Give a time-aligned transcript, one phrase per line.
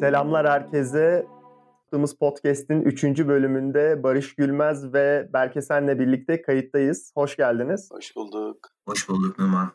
[0.00, 1.26] Selamlar herkese.
[1.82, 3.04] Yaptığımız podcast'in 3.
[3.04, 7.12] bölümünde Barış Gülmez ve Berke Sen'le birlikte kayıttayız.
[7.14, 7.88] Hoş geldiniz.
[7.92, 8.56] Hoş bulduk.
[8.88, 9.68] Hoş bulduk Numan.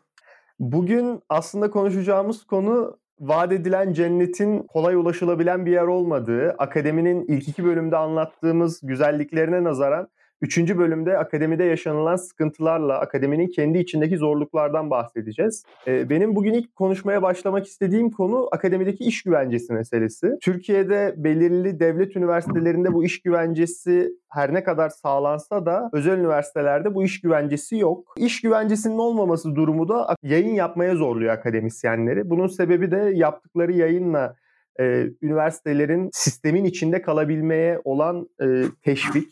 [0.60, 7.66] Bugün aslında konuşacağımız konu vaat edilen cennetin kolay ulaşılabilen bir yer olmadığı, akademinin ilk iki
[7.66, 10.08] bölümde anlattığımız güzelliklerine nazaran
[10.42, 15.64] Üçüncü bölümde akademide yaşanılan sıkıntılarla, akademinin kendi içindeki zorluklardan bahsedeceğiz.
[15.88, 20.38] Ee, benim bugün ilk konuşmaya başlamak istediğim konu akademideki iş güvencesi meselesi.
[20.42, 27.04] Türkiye'de belirli devlet üniversitelerinde bu iş güvencesi her ne kadar sağlansa da özel üniversitelerde bu
[27.04, 28.14] iş güvencesi yok.
[28.18, 32.30] İş güvencesinin olmaması durumu da yayın yapmaya zorluyor akademisyenleri.
[32.30, 34.36] Bunun sebebi de yaptıkları yayınla
[34.80, 39.30] e, üniversitelerin sistemin içinde kalabilmeye olan e, teşvik.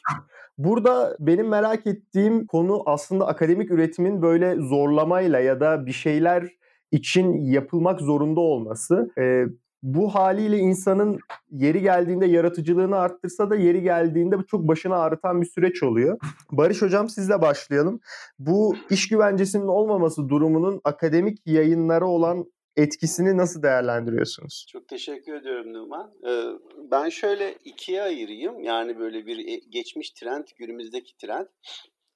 [0.59, 6.47] Burada benim merak ettiğim konu aslında akademik üretimin böyle zorlamayla ya da bir şeyler
[6.91, 9.11] için yapılmak zorunda olması.
[9.17, 9.45] Ee,
[9.83, 11.19] bu haliyle insanın
[11.51, 16.17] yeri geldiğinde yaratıcılığını arttırsa da yeri geldiğinde çok başına ağrıtan bir süreç oluyor.
[16.51, 17.99] Barış Hocam sizle başlayalım.
[18.39, 22.45] Bu iş güvencesinin olmaması durumunun akademik yayınlara olan
[22.81, 24.65] etkisini nasıl değerlendiriyorsunuz?
[24.71, 26.13] Çok teşekkür ediyorum Numan.
[26.27, 26.43] Ee,
[26.91, 28.63] ben şöyle ikiye ayırayım.
[28.63, 31.47] Yani böyle bir e, geçmiş trend, günümüzdeki trend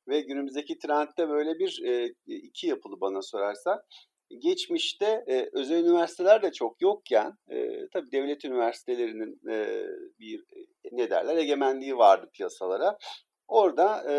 [0.07, 3.81] ve günümüzdeki trendde böyle bir e, iki yapılı bana sorarsan.
[4.39, 9.41] Geçmişte e, özel üniversiteler de çok yokken e, tabii devlet üniversitelerinin
[10.19, 10.43] bir
[10.91, 12.97] ne derler egemenliği vardı piyasalara.
[13.47, 14.13] Orada e,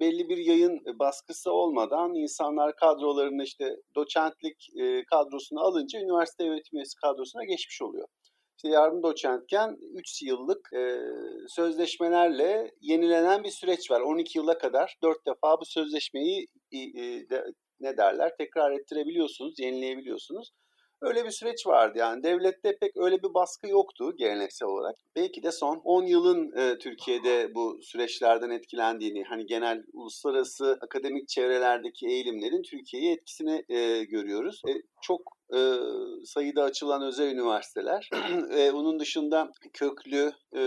[0.00, 6.96] belli bir yayın baskısı olmadan insanlar kadrolarını işte doçentlik e, kadrosuna alınca üniversite öğretim üyesi
[6.96, 8.08] kadrosuna geçmiş oluyor.
[8.56, 10.98] İşte yardım doçentken 3 yıllık e,
[11.48, 14.00] sözleşmelerle yenilenen bir süreç var.
[14.00, 16.78] 12 yıla kadar 4 defa bu sözleşmeyi e,
[17.30, 17.44] de,
[17.80, 20.50] ne derler tekrar ettirebiliyorsunuz, yenileyebiliyorsunuz.
[21.02, 24.96] Öyle bir süreç vardı yani devlette pek öyle bir baskı yoktu geleneksel olarak.
[25.16, 32.06] Belki de son 10 yılın e, Türkiye'de bu süreçlerden etkilendiğini, hani genel uluslararası akademik çevrelerdeki
[32.06, 34.62] eğilimlerin Türkiye'ye etkisini e, görüyoruz.
[34.68, 34.72] E,
[35.02, 35.58] çok e,
[36.24, 38.10] sayıda açılan özel üniversiteler.
[38.50, 40.60] Ve onun dışında köklü e,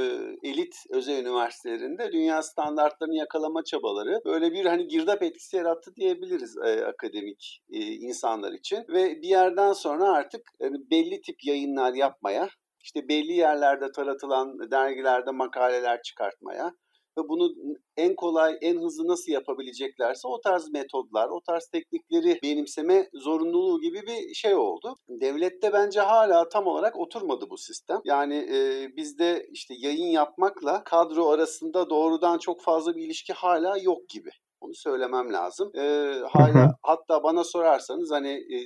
[0.44, 6.85] elit özel üniversitelerinde dünya standartlarını yakalama çabaları böyle bir hani girdap etkisi yarattı diyebiliriz e,
[6.85, 8.85] akademik e, insanlar için.
[8.89, 12.50] Ve bir yerden sonra artık yani belli tip yayınlar yapmaya
[12.83, 16.71] işte belli yerlerde taratılan dergilerde makaleler çıkartmaya
[17.18, 17.53] ve bunu
[17.97, 24.01] en kolay, en hızlı nasıl yapabileceklerse o tarz metodlar, o tarz teknikleri benimseme zorunluluğu gibi
[24.01, 24.96] bir şey oldu.
[25.09, 28.01] Devlette bence hala tam olarak oturmadı bu sistem.
[28.06, 34.09] Yani e, bizde işte yayın yapmakla kadro arasında doğrudan çok fazla bir ilişki hala yok
[34.09, 34.30] gibi.
[34.62, 35.72] Onu söylemem lazım.
[35.75, 38.57] E, hala hatta bana sorarsanız hani e,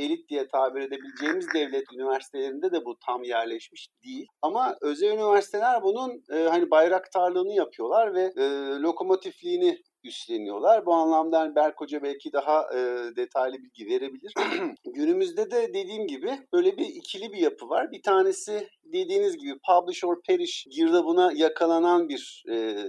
[0.00, 4.26] elit diye tabir edebileceğimiz devlet üniversitelerinde de bu tam yerleşmiş değil.
[4.42, 8.44] Ama özel üniversiteler bunun e, hani bayraktarlığını yapıyorlar ve e,
[8.82, 10.86] lokomotifliğini üstleniyorlar.
[10.86, 12.78] Bu anlamda yani Berk Hoca belki daha e,
[13.16, 14.34] detaylı bilgi verebilir.
[14.94, 17.92] Günümüzde de dediğim gibi böyle bir ikili bir yapı var.
[17.92, 22.84] Bir tanesi dediğiniz gibi publish or perish girdabına yakalanan bir e,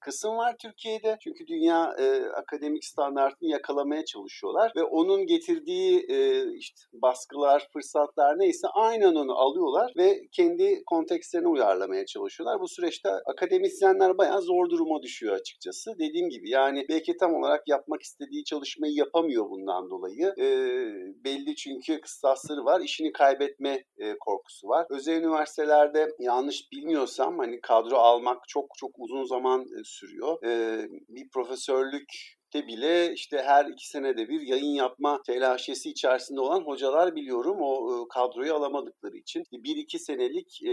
[0.00, 1.16] kısım var Türkiye'de.
[1.24, 8.68] Çünkü dünya e, akademik standartını yakalamaya çalışıyorlar ve onun getirdiği e, işte baskılar, fırsatlar neyse
[8.74, 12.60] aynen onu alıyorlar ve kendi kontekstlerine uyarlamaya çalışıyorlar.
[12.60, 15.90] Bu süreçte akademisyenler bayağı zor duruma düşüyor açıkçası.
[15.98, 20.34] Dediğim gibi yani belki tam olarak yapmak istediği çalışmayı yapamıyor bundan dolayı.
[20.38, 20.46] E,
[21.24, 22.80] belli çünkü kıstasları var.
[22.80, 24.86] İşini kaybetme e, korkusu var.
[24.90, 30.44] Özel üniversitelerde yanlış bilmiyorsam hani kadro almak çok çok uzun zaman e, sürüyor.
[30.46, 36.60] E, bir profesörlük de bile işte her iki senede bir yayın yapma telaşesi içerisinde olan
[36.60, 39.44] hocalar biliyorum o e, kadroyu alamadıkları için.
[39.52, 40.72] Bir iki senelik e,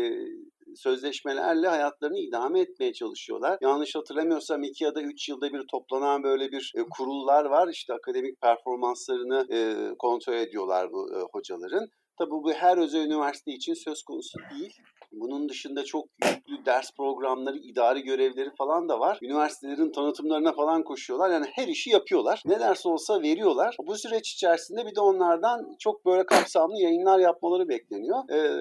[0.76, 3.58] sözleşmelerle hayatlarını idame etmeye çalışıyorlar.
[3.62, 7.68] Yanlış hatırlamıyorsam iki ya da üç yılda bir toplanan böyle bir e, kurullar var.
[7.68, 9.58] İşte akademik performanslarını e,
[10.00, 11.88] kontrol ediyorlar bu e, hocaların.
[12.18, 14.74] Tabii bu her özel üniversite için söz konusu değil.
[15.14, 19.20] Bunun dışında çok yüklü ders programları, idari görevleri falan da var.
[19.22, 21.30] Üniversitelerin tanıtımlarına falan koşuyorlar.
[21.30, 22.42] Yani her işi yapıyorlar.
[22.46, 23.76] Ne derse olsa veriyorlar.
[23.88, 28.18] Bu süreç içerisinde bir de onlardan çok böyle kapsamlı yayınlar yapmaları bekleniyor.
[28.32, 28.52] Ee,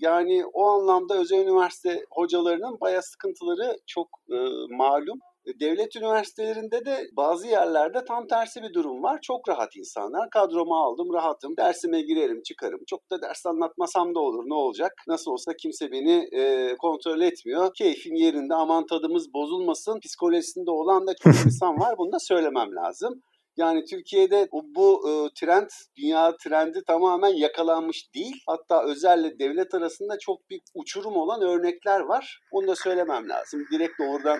[0.00, 4.36] yani o anlamda özel üniversite hocalarının bayağı sıkıntıları çok e,
[4.76, 5.18] malum.
[5.60, 9.18] Devlet üniversitelerinde de bazı yerlerde tam tersi bir durum var.
[9.22, 10.30] Çok rahat insanlar.
[10.30, 11.56] Kadromu aldım, rahatım.
[11.56, 12.80] Dersime girerim, çıkarım.
[12.86, 14.44] Çok da ders anlatmasam da olur.
[14.46, 14.92] Ne olacak?
[15.08, 17.70] Nasıl olsa kimse beni e, kontrol etmiyor.
[17.74, 18.54] Keyfim yerinde.
[18.54, 20.00] Aman tadımız bozulmasın.
[20.00, 21.98] Psikolojisinde olan da çok insan var.
[21.98, 23.22] Bunu da söylemem lazım.
[23.56, 28.42] Yani Türkiye'de bu, bu e, trend, dünya trendi tamamen yakalanmış değil.
[28.46, 32.40] Hatta özelle devlet arasında çok bir uçurum olan örnekler var.
[32.50, 33.64] Onu da söylemem lazım.
[33.72, 34.38] Direkt doğrudan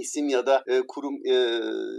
[0.00, 1.34] isim ya da e, kurum e,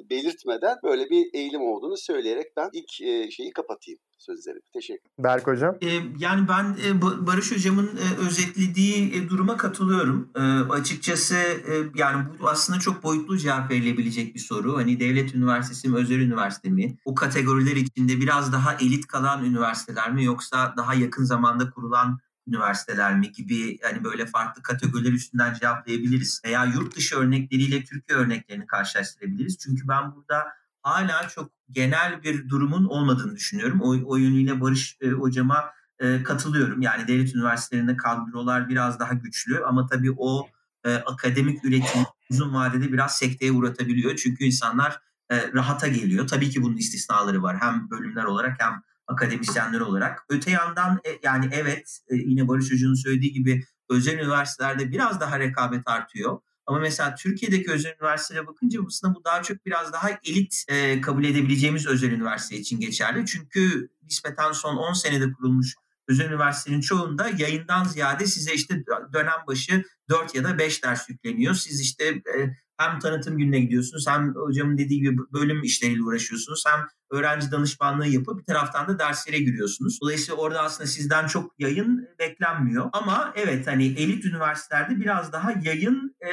[0.10, 4.62] belirtmeden böyle bir eğilim olduğunu söyleyerek ben ilk e, şeyi kapatayım sözlerimi.
[4.74, 5.78] Teşekkür Berk Hocam?
[5.82, 5.88] E,
[6.20, 10.32] yani ben e, Barış Hocam'ın e, özetlediği e, duruma katılıyorum.
[10.36, 14.78] E, açıkçası e, yani bu aslında çok boyutlu cevap verilebilecek bir soru.
[14.78, 16.98] Hani devlet üniversitesi mi, özel üniversite mi?
[17.06, 23.18] O kategoriler içinde biraz daha elit kalan üniversiteler mi yoksa daha yakın zamanda kurulan üniversiteler
[23.18, 26.42] mi gibi hani böyle farklı kategoriler üstünden cevaplayabiliriz.
[26.46, 29.58] Veya yurt dışı örnekleriyle Türkiye örneklerini karşılaştırabiliriz.
[29.58, 30.48] Çünkü ben burada
[30.82, 33.82] hala çok genel bir durumun olmadığını düşünüyorum.
[33.82, 36.82] O, o yönüyle Barış e, hocama e, katılıyorum.
[36.82, 40.50] Yani devlet üniversitelerinde kadrolar biraz daha güçlü ama tabii o
[40.84, 44.16] e, akademik üretim uzun vadede biraz sekteye uğratabiliyor.
[44.16, 46.28] Çünkü insanlar e, rahata geliyor.
[46.28, 47.58] Tabii ki bunun istisnaları var.
[47.60, 50.26] Hem bölümler olarak hem akademisyenler olarak.
[50.30, 55.40] Öte yandan e, yani evet e, yine Barış Hoca'nın söylediği gibi özel üniversitelerde biraz daha
[55.40, 56.40] rekabet artıyor.
[56.66, 61.24] Ama mesela Türkiye'deki özel üniversitelere bakınca aslında bu daha çok biraz daha elit e, kabul
[61.24, 63.26] edebileceğimiz özel üniversite için geçerli.
[63.26, 65.76] Çünkü nispeten son 10 senede kurulmuş
[66.08, 68.84] özel üniversitenin çoğunda yayından ziyade size işte
[69.14, 71.56] dönem başı 4 ya da 5 ders yükleniyor.
[71.56, 72.40] Siz işte e,
[72.82, 78.40] hem tanıtım gününe gidiyorsunuz hem hocamın dediği gibi bölüm işleriyle uğraşıyorsunuz hem öğrenci danışmanlığı yapıp
[78.40, 80.00] bir taraftan da derslere giriyorsunuz.
[80.02, 82.90] Dolayısıyla orada aslında sizden çok yayın beklenmiyor.
[82.94, 86.32] Ama evet hani elit üniversitelerde biraz daha yayın e,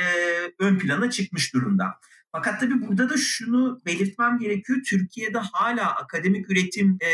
[0.59, 1.85] ön plana çıkmış durumda.
[2.33, 4.79] Fakat tabii burada da şunu belirtmem gerekiyor.
[4.87, 7.09] Türkiye'de hala akademik üretim e,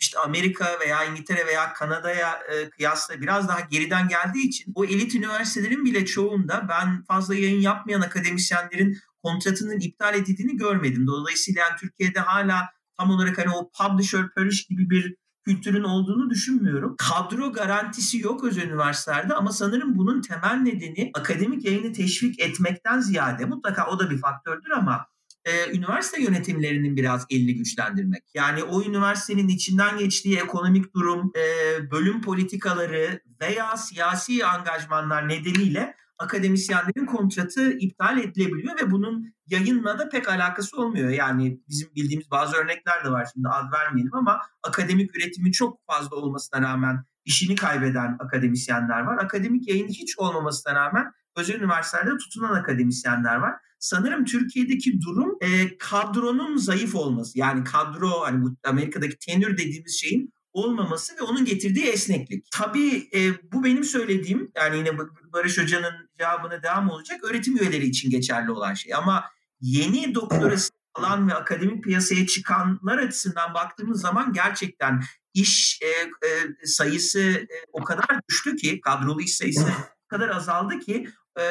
[0.00, 5.14] işte Amerika veya İngiltere veya Kanada'ya e, kıyasla biraz daha geriden geldiği için o elit
[5.14, 11.06] üniversitelerin bile çoğunda ben fazla yayın yapmayan akademisyenlerin kontratının iptal edildiğini görmedim.
[11.06, 16.96] Dolayısıyla yani Türkiye'de hala tam olarak hani o publisher perish gibi bir kültürün olduğunu düşünmüyorum.
[16.98, 23.44] Kadro garantisi yok özel üniversitelerde ama sanırım bunun temel nedeni akademik yayını teşvik etmekten ziyade
[23.44, 25.06] mutlaka o da bir faktördür ama
[25.46, 28.22] e, üniversite yönetimlerinin biraz elini güçlendirmek.
[28.34, 37.06] Yani o üniversitenin içinden geçtiği ekonomik durum, e, bölüm politikaları veya siyasi angajmanlar nedeniyle akademisyenlerin
[37.06, 41.10] kontratı iptal edilebiliyor ve bunun yayınla da pek alakası olmuyor.
[41.10, 46.16] Yani bizim bildiğimiz bazı örnekler de var şimdi ad vermeyelim ama akademik üretimi çok fazla
[46.16, 49.18] olmasına rağmen işini kaybeden akademisyenler var.
[49.18, 53.54] Akademik yayın hiç olmamasına rağmen özel üniversitelerde tutunan akademisyenler var.
[53.86, 57.38] Sanırım Türkiye'deki durum e, kadronun zayıf olması.
[57.38, 62.46] Yani kadro hani bu Amerika'daki tenür dediğimiz şeyin olmaması ve onun getirdiği esneklik.
[62.50, 64.98] Tabii e, bu benim söylediğim yani yine
[65.32, 68.94] Barış Hoca'nın cevabına devam olacak öğretim üyeleri için geçerli olan şey.
[68.94, 69.24] Ama
[69.60, 75.02] yeni doktorası alan ve akademik piyasaya çıkanlar açısından baktığımız zaman gerçekten
[75.34, 75.86] iş e,
[76.28, 79.66] e, sayısı e, o kadar düştü ki kadrolu iş sayısı
[80.08, 81.42] kadar azaldı ki e,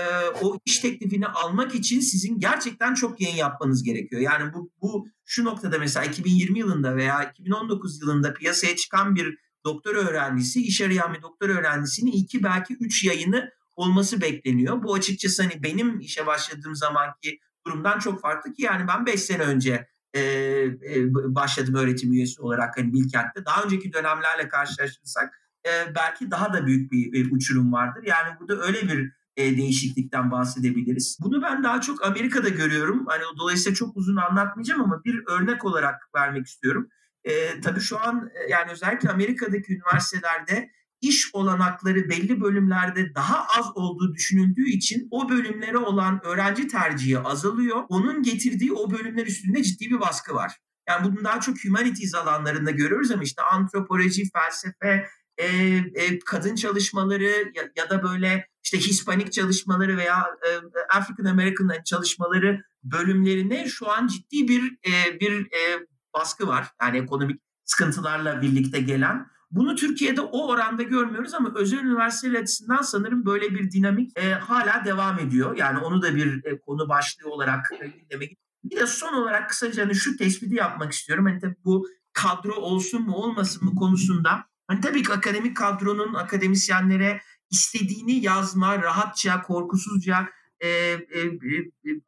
[0.42, 4.22] o iş teklifini almak için sizin gerçekten çok yayın yapmanız gerekiyor.
[4.22, 9.96] Yani bu, bu şu noktada mesela 2020 yılında veya 2019 yılında piyasaya çıkan bir doktor
[9.96, 14.84] öğrencisi, iş arayan bir doktor öğrencisinin iki belki üç yayını olması bekleniyor.
[14.84, 19.44] Bu açıkçası hani benim işe başladığım zamanki durumdan çok farklı ki yani ben 5 sene
[19.44, 23.45] önce e, e, başladım öğretim üyesi olarak hani Bilkent'te.
[23.45, 28.04] Daha önceki dönemlerle karşılaştırırsak e, belki daha da büyük bir, bir uçurum vardır.
[28.06, 31.18] Yani burada öyle bir e, değişiklikten bahsedebiliriz.
[31.21, 33.06] Bunu ben daha çok Amerika'da görüyorum.
[33.07, 36.89] Hani dolayısıyla çok uzun anlatmayacağım ama bir örnek olarak vermek istiyorum.
[37.23, 40.69] E, tabii şu an e, yani özellikle Amerika'daki üniversitelerde
[41.01, 47.83] iş olanakları belli bölümlerde daha az olduğu düşünüldüğü için o bölümlere olan öğrenci tercihi azalıyor.
[47.89, 50.51] Onun getirdiği o bölümler üstünde ciddi bir baskı var.
[50.89, 57.51] Yani bunu daha çok humanities alanlarında görüyoruz ama işte antropoloji, felsefe, e, e, kadın çalışmaları
[57.56, 60.49] ya, ya da böyle işte Hispanik çalışmaları veya e,
[60.97, 66.68] African American çalışmaları bölümlerine şu an ciddi bir e, bir e, baskı var.
[66.81, 69.27] Yani ekonomik sıkıntılarla birlikte gelen.
[69.51, 74.85] Bunu Türkiye'de o oranda görmüyoruz ama özel üniversiteler açısından sanırım böyle bir dinamik e, hala
[74.85, 75.57] devam ediyor.
[75.57, 78.25] Yani onu da bir e, konu başlığı olarak e, gündeme
[78.63, 81.25] Bir de son olarak kısaca hani şu tespiti yapmak istiyorum.
[81.25, 88.24] Hani bu kadro olsun mu olmasın mı konusunda Hani tabii ki akademik kadronun akademisyenlere istediğini
[88.24, 90.30] yazma, rahatça, korkusuzca
[90.60, 91.31] e, e, e,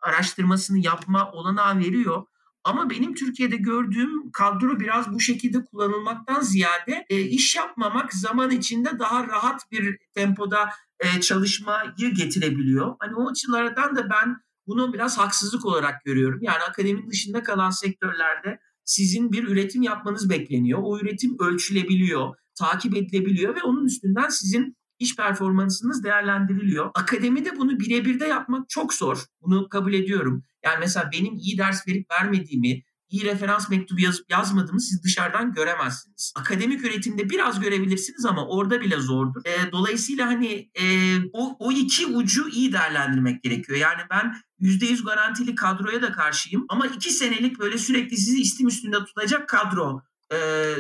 [0.02, 2.24] araştırmasını yapma olanağı veriyor.
[2.64, 9.00] Ama benim Türkiye'de gördüğüm kadro biraz bu şekilde kullanılmaktan ziyade e, iş yapmamak zaman içinde
[9.00, 12.96] daha rahat bir tempoda e, çalışmayı getirebiliyor.
[13.00, 14.38] Hani o açılardan da ben
[14.68, 16.40] bunu biraz haksızlık olarak görüyorum.
[16.42, 20.80] Yani akademinin dışında kalan sektörlerde sizin bir üretim yapmanız bekleniyor.
[20.84, 26.92] O üretim ölçülebiliyor, takip edilebiliyor ve onun üstünden sizin iş performansınız değerlendiriliyor.
[26.96, 29.26] Akademide bunu birebir de yapmak çok zor.
[29.42, 30.44] Bunu kabul ediyorum.
[30.66, 36.34] Yani mesela benim iyi ders verip vermediğimi, iyi referans mektubu yazıp yazmadığımı siz dışarıdan göremezsiniz.
[36.36, 39.42] Akademik üretimde biraz görebilirsiniz ama orada bile zordur.
[39.46, 43.80] E, dolayısıyla hani e, o, o iki ucu iyi değerlendirmek gerekiyor.
[43.80, 48.98] Yani ben %100 garantili kadroya da karşıyım ama iki senelik böyle sürekli sizi istim üstünde
[49.06, 50.38] tutacak kadro e,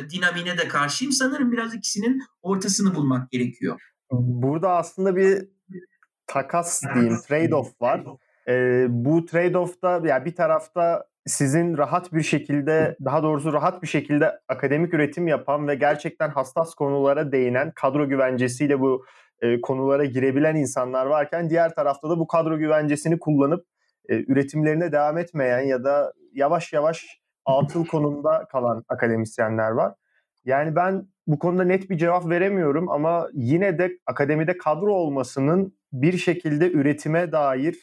[0.09, 1.11] dinamine de karşıyım.
[1.11, 3.79] Sanırım biraz ikisinin ortasını bulmak gerekiyor.
[4.11, 5.47] Burada aslında bir
[6.27, 8.03] takas diyeyim, trade-off var.
[8.47, 14.39] Ee, bu trade-off'ta yani bir tarafta sizin rahat bir şekilde, daha doğrusu rahat bir şekilde
[14.47, 19.05] akademik üretim yapan ve gerçekten hassas konulara değinen kadro güvencesiyle bu
[19.41, 23.65] e, konulara girebilen insanlar varken diğer tarafta da bu kadro güvencesini kullanıp
[24.09, 29.93] e, üretimlerine devam etmeyen ya da yavaş yavaş atıl konumda kalan akademisyenler var.
[30.45, 36.17] Yani ben bu konuda net bir cevap veremiyorum ama yine de akademide kadro olmasının bir
[36.17, 37.75] şekilde üretime dair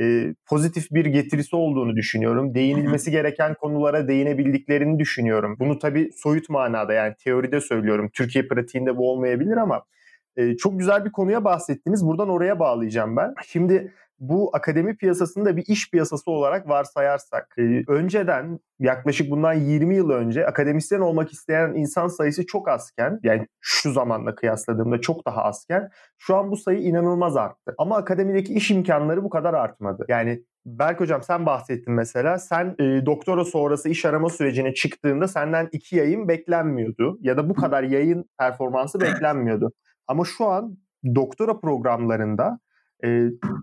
[0.00, 2.54] e, pozitif bir getirisi olduğunu düşünüyorum.
[2.54, 5.56] Değinilmesi gereken konulara değinebildiklerini düşünüyorum.
[5.58, 8.10] Bunu tabii soyut manada yani teoride söylüyorum.
[8.12, 9.82] Türkiye pratiğinde bu olmayabilir ama
[10.36, 12.06] e, çok güzel bir konuya bahsettiniz.
[12.06, 13.34] Buradan oraya bağlayacağım ben.
[13.46, 19.96] Şimdi bu akademi piyasasını da bir iş piyasası olarak varsayarsak e, önceden yaklaşık bundan 20
[19.96, 25.42] yıl önce akademisyen olmak isteyen insan sayısı çok azken yani şu zamanla kıyasladığımda çok daha
[25.42, 27.74] azken şu an bu sayı inanılmaz arttı.
[27.78, 30.04] Ama akademideki iş imkanları bu kadar artmadı.
[30.08, 32.38] Yani Berk Hocam sen bahsettin mesela.
[32.38, 37.18] Sen e, doktora sonrası iş arama sürecine çıktığında senden iki yayın beklenmiyordu.
[37.20, 39.72] Ya da bu kadar yayın performansı beklenmiyordu.
[40.10, 40.76] Ama şu an
[41.14, 42.58] doktora programlarında
[43.04, 43.08] e,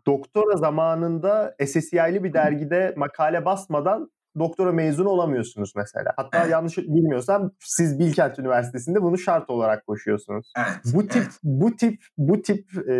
[0.07, 6.13] doktora zamanında SSCI'li bir dergide makale basmadan doktora mezunu olamıyorsunuz mesela.
[6.17, 6.51] Hatta evet.
[6.51, 10.51] yanlış bilmiyorsam siz Bilkent Üniversitesi'nde bunu şart olarak koşuyorsunuz.
[10.57, 11.39] Evet, bu tip evet.
[11.43, 12.95] bu tip bu tip e,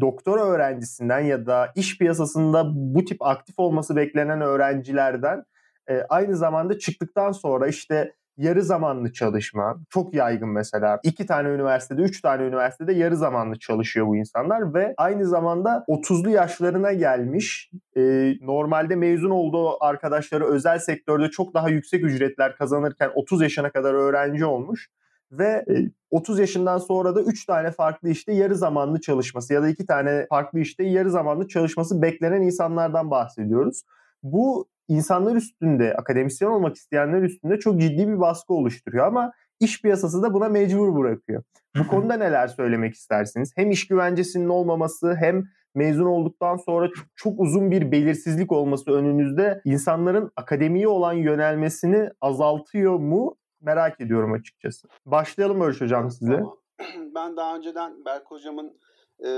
[0.00, 5.44] doktora öğrencisinden ya da iş piyasasında bu tip aktif olması beklenen öğrencilerden
[5.90, 11.00] e, aynı zamanda çıktıktan sonra işte yarı zamanlı çalışma çok yaygın mesela.
[11.02, 16.30] İki tane üniversitede, üç tane üniversitede yarı zamanlı çalışıyor bu insanlar ve aynı zamanda 30'lu
[16.30, 23.42] yaşlarına gelmiş e, normalde mezun olduğu arkadaşları özel sektörde çok daha yüksek ücretler kazanırken 30
[23.42, 24.88] yaşına kadar öğrenci olmuş
[25.32, 25.64] ve
[26.10, 30.26] 30 yaşından sonra da 3 tane farklı işte yarı zamanlı çalışması ya da 2 tane
[30.30, 33.82] farklı işte yarı zamanlı çalışması beklenen insanlardan bahsediyoruz.
[34.22, 40.22] Bu insanlar üstünde, akademisyen olmak isteyenler üstünde çok ciddi bir baskı oluşturuyor ama iş piyasası
[40.22, 41.42] da buna mecbur bırakıyor.
[41.78, 43.52] Bu konuda neler söylemek istersiniz?
[43.56, 50.30] Hem iş güvencesinin olmaması hem mezun olduktan sonra çok uzun bir belirsizlik olması önünüzde insanların
[50.36, 53.36] akademiye olan yönelmesini azaltıyor mu?
[53.60, 54.88] Merak ediyorum açıkçası.
[55.06, 56.42] Başlayalım Örş Hocam size.
[57.14, 58.78] Ben daha önceden Berk Hocam'ın
[59.24, 59.30] e,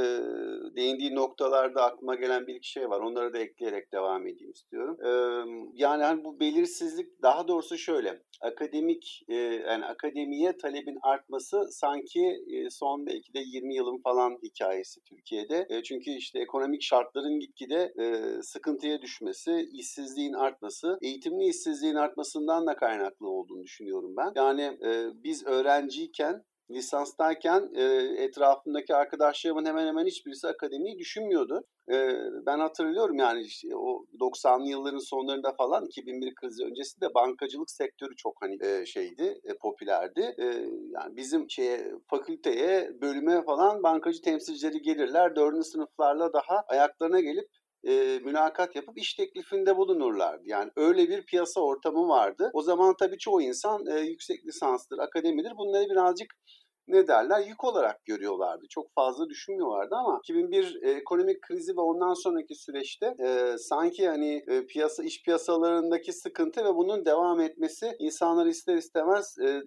[0.76, 3.00] değindiği noktalarda aklıma gelen bir iki şey var.
[3.00, 4.96] Onları da ekleyerek devam edeyim istiyorum.
[5.04, 5.10] E,
[5.74, 8.22] yani hani bu belirsizlik daha doğrusu şöyle.
[8.40, 15.00] Akademik e, yani akademiye talebin artması sanki e, son belki de 20 yılın falan hikayesi
[15.04, 15.66] Türkiye'de.
[15.70, 22.76] E, çünkü işte ekonomik şartların gitgide e, sıkıntıya düşmesi, işsizliğin artması, eğitimli işsizliğin artmasından da
[22.76, 24.32] kaynaklı olduğunu düşünüyorum ben.
[24.36, 27.84] Yani e, biz öğrenciyken lisanstayken e,
[28.24, 31.64] etrafımdaki arkadaşlarımın hemen hemen hiçbirisi akademiyi düşünmüyordu.
[31.92, 32.14] E,
[32.46, 38.34] ben hatırlıyorum yani işte o 90'lı yılların sonlarında falan 2001 krizi öncesinde bankacılık sektörü çok
[38.40, 40.34] hani e, şeydi, e, popülerdi.
[40.38, 40.44] E,
[40.90, 45.36] yani bizim şeye fakülteye, bölüme falan bankacı temsilcileri gelirler.
[45.36, 47.48] Dördüncü sınıflarla daha ayaklarına gelip
[47.84, 50.42] e, mülakat yapıp iş teklifinde bulunurlardı.
[50.46, 52.50] Yani öyle bir piyasa ortamı vardı.
[52.52, 55.52] O zaman tabii çoğu insan e, yüksek lisanstır, akademidir.
[55.56, 56.34] Bunları birazcık
[56.92, 58.64] ne derler yük olarak görüyorlardı.
[58.70, 64.44] Çok fazla düşünmüyorlardı ama 2001 e, ekonomik krizi ve ondan sonraki süreçte e, sanki hani
[64.48, 69.62] e, piyasa iş piyasalarındaki sıkıntı ve bunun devam etmesi insanlar ister istemez e,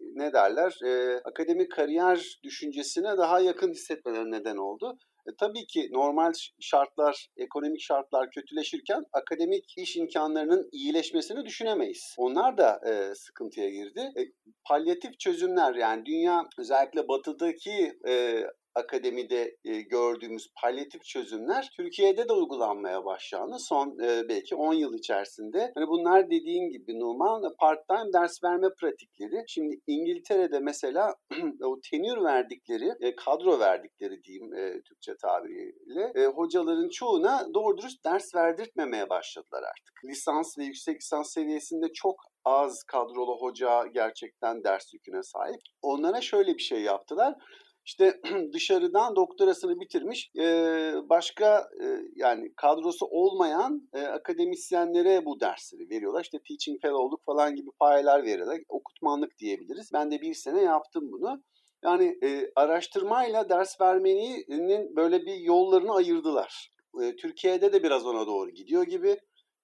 [0.00, 4.98] ne derler e, akademik kariyer düşüncesine daha yakın hissetmelerine neden oldu.
[5.28, 12.14] E, tabii ki normal şartlar, ekonomik şartlar kötüleşirken akademik iş imkanlarının iyileşmesini düşünemeyiz.
[12.18, 14.00] Onlar da e, sıkıntıya girdi.
[14.00, 14.22] E,
[14.68, 18.42] palyatif çözümler yani dünya özellikle batıdaki e,
[18.74, 25.72] akademide e, gördüğümüz palyatif çözümler Türkiye'de de uygulanmaya başlandı son e, belki 10 yıl içerisinde.
[25.74, 29.44] Hani bunlar dediğin gibi Numan part-time ders verme pratikleri.
[29.48, 31.14] Şimdi İngiltere'de mesela
[31.64, 38.04] o tenür verdikleri, e, kadro verdikleri diyeyim e, Türkçe tabiriyle e, hocaların çoğuna doğru dürüst
[38.04, 40.04] ders verdirtmemeye başladılar artık.
[40.04, 42.14] Lisans ve yüksek lisans seviyesinde çok
[42.44, 45.60] az kadrolu hoca gerçekten ders yüküne sahip.
[45.82, 47.34] Onlara şöyle bir şey yaptılar
[47.84, 48.20] işte
[48.52, 50.30] dışarıdan doktorasını bitirmiş
[51.08, 51.68] başka
[52.16, 56.22] yani kadrosu olmayan akademisyenlere bu dersleri veriyorlar.
[56.22, 58.58] İşte teaching fellow'luk falan gibi payeler veriyorlar.
[58.68, 59.90] Okutmanlık diyebiliriz.
[59.92, 61.42] Ben de bir sene yaptım bunu.
[61.84, 62.18] Yani
[62.56, 66.70] araştırmayla ders vermenin böyle bir yollarını ayırdılar.
[67.18, 69.16] Türkiye'de de biraz ona doğru gidiyor gibi.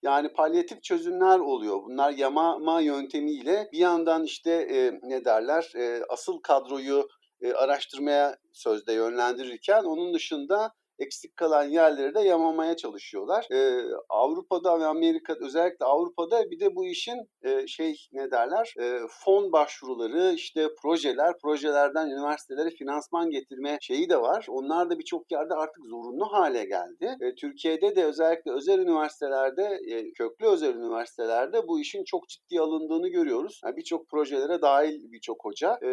[0.02, 1.82] Yani palyatif çözümler oluyor.
[1.82, 7.08] Bunlar yamama yöntemiyle bir yandan işte e, ne derler e, asıl kadroyu
[7.40, 13.47] e, araştırmaya sözde yönlendirirken onun dışında eksik kalan yerleri de yamamaya çalışıyorlar.
[13.52, 19.00] Ee, Avrupa'da ve Amerika'da özellikle Avrupa'da bir de bu işin e, şey ne derler e,
[19.11, 24.47] fon başvuruları işte projeler projelerden üniversitelere finansman getirme şeyi de var.
[24.49, 27.17] Onlar da birçok yerde artık zorunlu hale geldi.
[27.21, 33.09] E, Türkiye'de de özellikle özel üniversitelerde e, köklü özel üniversitelerde bu işin çok ciddi alındığını
[33.09, 33.61] görüyoruz.
[33.64, 35.88] Yani birçok projelere dahil birçok hoca e,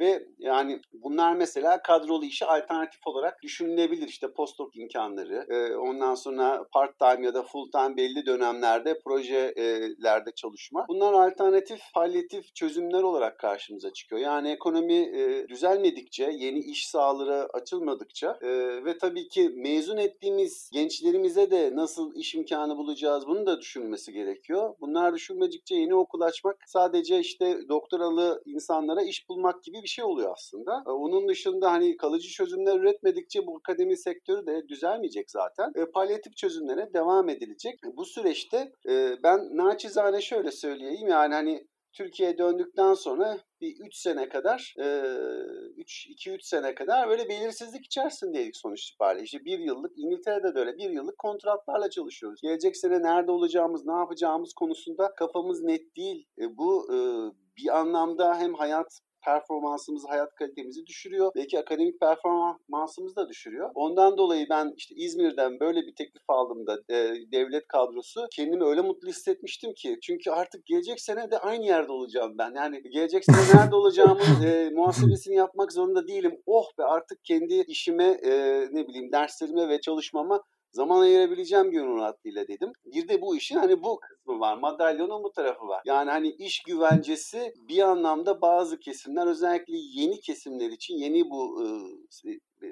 [0.00, 4.16] ve yani bunlar mesela kadrolu işe alternatif olarak düşünülebilir olabilir.
[4.16, 10.30] İşte postdoc imkanları, e, ondan sonra part time ya da full time belli dönemlerde projelerde
[10.36, 10.86] çalışma.
[10.88, 14.20] Bunlar alternatif palyatif çözümler olarak karşımıza çıkıyor.
[14.20, 18.48] Yani ekonomi e, düzelmedikçe, yeni iş sahaları açılmadıkça e,
[18.84, 24.74] ve tabii ki mezun ettiğimiz gençlerimize de nasıl iş imkanı bulacağız bunu da düşünmesi gerekiyor.
[24.80, 30.32] Bunlar düşünmedikçe yeni okul açmak sadece işte doktoralı insanlara iş bulmak gibi bir şey oluyor
[30.32, 30.82] aslında.
[30.86, 35.72] Onun dışında hani kalıcı çözümler üretmedikçe bu akademi sektörü de düzelmeyecek zaten.
[35.76, 37.80] E, palyatif çözümlere devam edilecek.
[37.96, 44.28] Bu süreçte e, ben naçizane şöyle söyleyeyim yani hani Türkiye'ye döndükten sonra bir 3 sene
[44.28, 44.74] kadar
[45.76, 49.24] 3 2-3 sene kadar böyle belirsizlik içerisindeydik sonuç itibariyle.
[49.24, 52.40] İşte bir yıllık İngiltere'de de öyle bir yıllık kontratlarla çalışıyoruz.
[52.42, 56.26] Gelecek sene nerede olacağımız, ne yapacağımız konusunda kafamız net değil.
[56.38, 56.88] E, bu
[57.56, 61.32] bir anlamda hem hayat performansımızı, hayat kalitemizi düşürüyor.
[61.36, 63.70] Belki akademik performansımızı da düşürüyor.
[63.74, 66.94] Ondan dolayı ben işte İzmir'den böyle bir teklif aldığımda e,
[67.32, 69.98] devlet kadrosu kendimi öyle mutlu hissetmiştim ki.
[70.02, 72.54] Çünkü artık gelecek sene de aynı yerde olacağım ben.
[72.54, 76.42] Yani gelecek sene nerede olacağımın e, muhasebesini yapmak zorunda değilim.
[76.46, 78.32] Oh be artık kendi işime, e,
[78.72, 80.42] ne bileyim derslerime ve çalışmama
[80.76, 82.72] zaman ayırabileceğim gönül rahatlığıyla dedim.
[82.84, 84.58] Bir de bu işin hani bu kısmı var.
[84.58, 85.82] Madalyonun bu tarafı var.
[85.84, 91.66] Yani hani iş güvencesi bir anlamda bazı kesimler özellikle yeni kesimler için yeni bu e,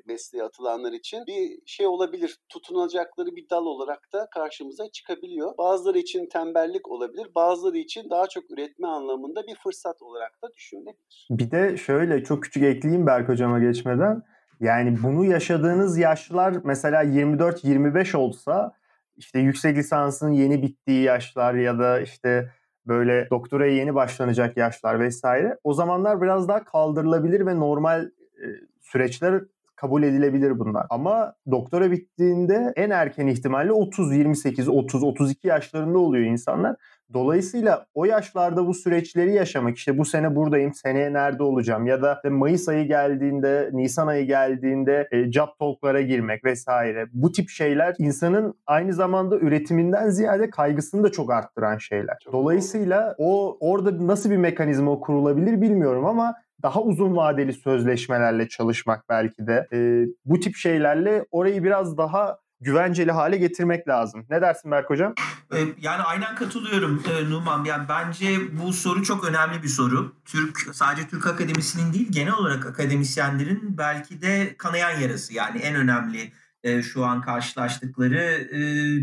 [0.07, 2.39] mesleğe atılanlar için bir şey olabilir.
[2.49, 5.59] Tutunacakları bir dal olarak da karşımıza çıkabiliyor.
[5.59, 7.29] Bazıları için tembellik olabilir.
[7.35, 11.27] Bazıları için daha çok üretme anlamında bir fırsat olarak da düşünülebilir.
[11.31, 14.23] Bir de şöyle çok küçük ekleyeyim Berk hocama geçmeden.
[14.61, 18.73] Yani bunu yaşadığınız yaşlar mesela 24-25 olsa
[19.17, 22.51] işte yüksek lisansın yeni bittiği yaşlar ya da işte
[22.87, 28.47] böyle doktoraya yeni başlanacak yaşlar vesaire o zamanlar biraz daha kaldırılabilir ve normal e,
[28.81, 29.43] süreçler
[29.77, 30.87] kabul edilebilir bunlar.
[30.91, 36.77] Ama doktora bittiğinde en erken ihtimalle 30, 28, 30, 32 yaşlarında oluyor insanlar.
[37.13, 42.21] Dolayısıyla o yaşlarda bu süreçleri yaşamak işte bu sene buradayım, seneye nerede olacağım ya da
[42.31, 47.07] Mayıs ayı geldiğinde, Nisan ayı geldiğinde e, job talk'lara girmek vesaire.
[47.13, 52.17] Bu tip şeyler insanın aynı zamanda üretiminden ziyade kaygısını da çok arttıran şeyler.
[52.25, 59.09] Çok Dolayısıyla o orada nasıl bir mekanizma kurulabilir bilmiyorum ama daha uzun vadeli sözleşmelerle çalışmak
[59.09, 64.27] belki de e, bu tip şeylerle orayı biraz daha güvenceli hale getirmek lazım.
[64.31, 65.15] Ne dersin Berk Hocam?
[65.55, 67.65] Ee, yani aynen katılıyorum e, Numan.
[67.65, 70.17] Yani bence bu soru çok önemli bir soru.
[70.25, 75.35] Türk sadece Türk Akademisi'nin değil genel olarak akademisyenlerin belki de kanayan yarası.
[75.35, 78.59] Yani en önemli e, şu an karşılaştıkları e,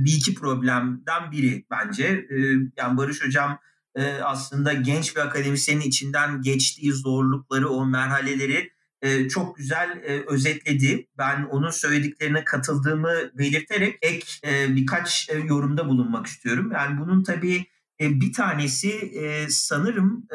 [0.05, 2.27] bir iki problemden biri bence.
[2.77, 3.59] Yani Barış Hocam
[4.23, 11.07] aslında genç bir akademisyenin içinden geçtiği zorlukları, o merhaleleri e, çok güzel e, özetledi.
[11.17, 16.71] Ben onun söylediklerine katıldığımı belirterek ek e, birkaç yorumda bulunmak istiyorum.
[16.73, 17.65] Yani bunun tabii
[17.99, 19.11] bir tanesi
[19.49, 20.27] sanırım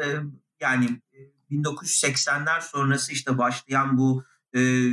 [0.61, 0.89] yani
[1.51, 4.23] 1980'ler sonrası işte başlayan bu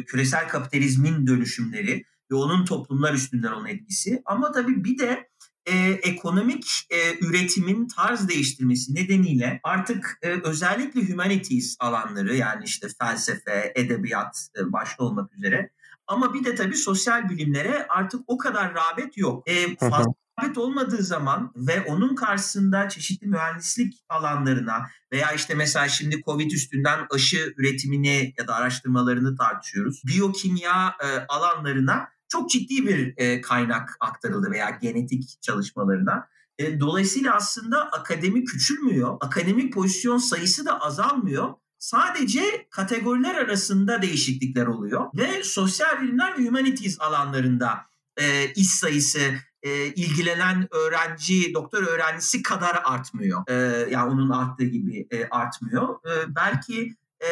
[0.06, 4.22] küresel kapitalizmin dönüşümleri ve onun toplumlar üstünden olan etkisi.
[4.24, 5.28] Ama tabii bir de
[5.66, 13.72] e, ekonomik e, üretimin tarz değiştirmesi nedeniyle artık e, özellikle humanities alanları yani işte felsefe,
[13.74, 15.70] edebiyat e, başta olmak üzere
[16.07, 19.48] ama bir de tabii sosyal bilimlere artık o kadar rağbet yok.
[19.48, 26.22] E, fazla rağbet olmadığı zaman ve onun karşısında çeşitli mühendislik alanlarına veya işte mesela şimdi
[26.22, 30.03] Covid üstünden aşı üretimini ya da araştırmalarını tartışıyoruz.
[30.07, 36.29] Biyokimya e, alanlarına çok ciddi bir e, kaynak aktarıldı veya genetik çalışmalarına.
[36.59, 39.16] E, dolayısıyla aslında akademi küçülmüyor.
[39.20, 41.55] Akademik pozisyon sayısı da azalmıyor.
[41.79, 47.79] Sadece kategoriler arasında değişiklikler oluyor ve sosyal bilimler ve humanities alanlarında
[48.16, 49.20] e, iş sayısı
[49.62, 53.42] e, ilgilenen öğrenci, doktor öğrencisi kadar artmıyor.
[53.49, 53.55] E,
[53.90, 55.88] yani onun arttığı gibi e, artmıyor.
[55.94, 57.31] E, belki e,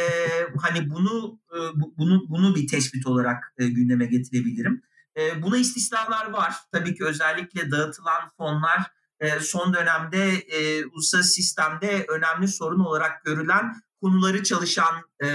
[0.62, 1.58] hani bunu e,
[1.98, 4.82] bunu bunu bir tespit olarak e, gündeme getirebilirim.
[5.16, 6.54] E, buna istisnalar var.
[6.72, 13.74] Tabii ki özellikle dağıtılan fonlar e, son dönemde e, uluslararası sistemde önemli sorun olarak görülen
[14.00, 14.94] konuları çalışan
[15.24, 15.28] e,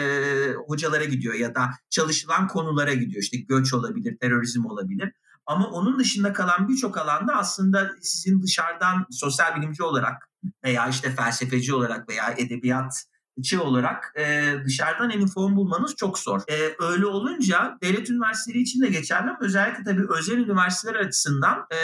[0.68, 3.24] hocalara gidiyor ya da çalışılan konulara gidiyor.
[3.24, 5.13] İşte göç olabilir, terörizm olabilir.
[5.46, 10.30] Ama onun dışında kalan birçok alanda aslında sizin dışarıdan sosyal bilimci olarak
[10.63, 13.04] veya işte felsefeci olarak veya edebiyat
[13.43, 16.41] çı olarak e, dışarıdan en inform bulmanız çok zor.
[16.47, 21.78] E, öyle olunca devlet üniversiteleri için de geçerli ama özellikle tabii özel üniversiteler açısından e,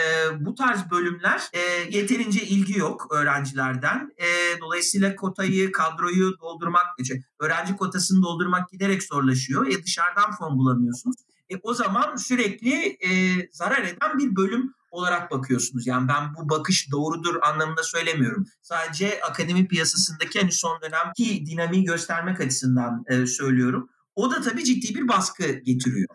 [0.44, 1.60] bu tarz bölümler e,
[1.98, 4.12] yeterince ilgi yok öğrencilerden.
[4.18, 9.66] E, dolayısıyla kotayı, kadroyu doldurmak, şey, öğrenci kotasını doldurmak giderek zorlaşıyor.
[9.66, 11.16] E, dışarıdan fon bulamıyorsunuz.
[11.50, 13.08] E, o zaman sürekli e,
[13.52, 15.86] zarar eden bir bölüm olarak bakıyorsunuz.
[15.86, 18.46] Yani ben bu bakış doğrudur anlamında söylemiyorum.
[18.62, 23.90] Sadece akademi piyasasındaki hani son dönemki dinamiği göstermek açısından e, söylüyorum.
[24.14, 26.08] O da tabii ciddi bir baskı getiriyor.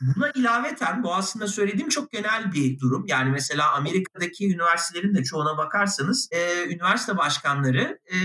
[0.00, 3.04] Buna ilaveten bu aslında söylediğim çok genel bir durum.
[3.08, 8.16] Yani mesela Amerika'daki üniversitelerin de çoğuna bakarsanız e, üniversite başkanları e,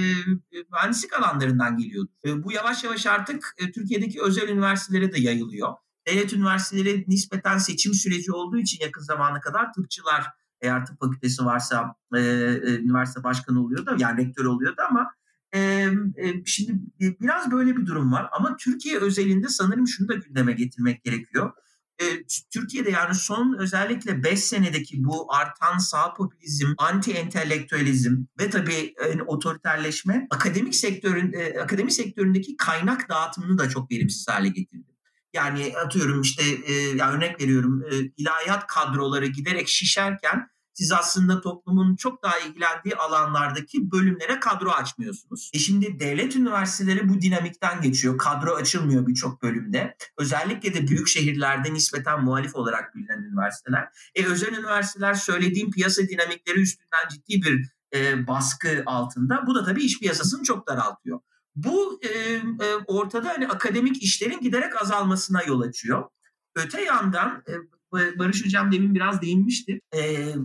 [0.71, 2.07] mühendislik alanlarından geliyor.
[2.25, 5.73] E, bu yavaş yavaş artık e, Türkiye'deki özel üniversitelere de yayılıyor
[6.07, 10.27] devlet üniversiteleri nispeten seçim süreci olduğu için yakın zamana kadar tıpçılar
[10.61, 15.11] eğer tıp fakültesi varsa e, e, üniversite başkanı oluyordu yani rektör oluyordu ama
[15.53, 15.59] e,
[16.17, 21.03] e, şimdi biraz böyle bir durum var ama Türkiye özelinde sanırım şunu da gündeme getirmek
[21.03, 21.51] gerekiyor.
[22.01, 22.05] E,
[22.53, 29.23] Türkiye'de yani son özellikle 5 senedeki bu artan sağ popülizm, anti entelektüelizm ve tabii yani
[29.23, 34.90] otoriterleşme akademik sektörün e, akademi sektöründeki kaynak dağıtımını da çok verimsiz hale getirdi.
[35.33, 41.95] Yani atıyorum işte e, ya örnek veriyorum e, ilahiyat kadroları giderek şişerken siz aslında toplumun
[41.95, 45.51] çok daha ilgilendiği alanlardaki bölümlere kadro açmıyorsunuz.
[45.53, 48.17] E şimdi devlet üniversiteleri bu dinamikten geçiyor.
[48.17, 49.95] Kadro açılmıyor birçok bölümde.
[50.17, 53.87] Özellikle de büyük şehirlerde nispeten muhalif olarak bilinen üniversiteler.
[54.15, 59.47] E özel üniversiteler söylediğim piyasa dinamikleri üstünden ciddi bir e, baskı altında.
[59.47, 61.19] Bu da tabii iş piyasasını çok daraltıyor.
[61.55, 66.09] Bu e, e, ortada hani akademik işlerin giderek azalmasına yol açıyor.
[66.55, 67.53] Öte yandan e,
[68.19, 69.81] Barış Hocam demin biraz değinmişti.
[69.91, 70.01] E,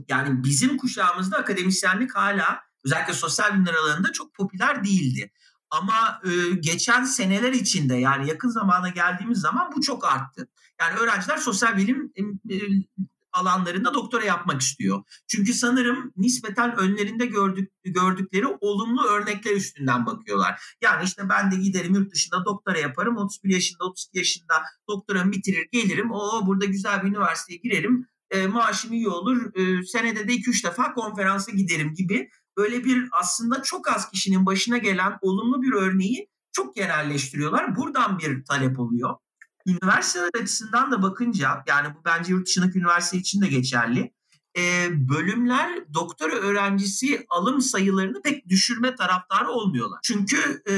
[0.09, 5.31] yani bizim kuşağımızda akademisyenlik hala özellikle sosyal bilimler alanında çok popüler değildi.
[5.71, 10.49] Ama e, geçen seneler içinde yani yakın zamana geldiğimiz zaman bu çok arttı.
[10.81, 12.13] Yani öğrenciler sosyal bilim
[12.51, 12.55] e,
[13.37, 15.03] alanlarında doktora yapmak istiyor.
[15.29, 20.77] Çünkü sanırım nispeten önlerinde gördük, gördükleri olumlu örnekler üstünden bakıyorlar.
[20.83, 23.17] Yani işte ben de giderim yurt dışında doktora yaparım.
[23.17, 24.55] 31 yaşında 32 yaşında
[24.89, 26.13] doktoramı bitirir gelirim.
[26.13, 28.07] O burada güzel bir üniversiteye girerim.
[28.31, 29.55] E, maaşım iyi olur.
[29.55, 32.29] E, senede de 2-3 defa konferansa giderim gibi.
[32.57, 37.77] Böyle bir aslında çok az kişinin başına gelen olumlu bir örneği çok genelleştiriyorlar.
[37.77, 39.15] Buradan bir talep oluyor.
[39.67, 44.13] Üniversiteler açısından da bakınca yani bu bence yurt dışındaki üniversite için de geçerli.
[44.59, 49.99] E, bölümler doktora öğrencisi alım sayılarını pek düşürme taraftarı olmuyorlar.
[50.03, 50.73] Çünkü e,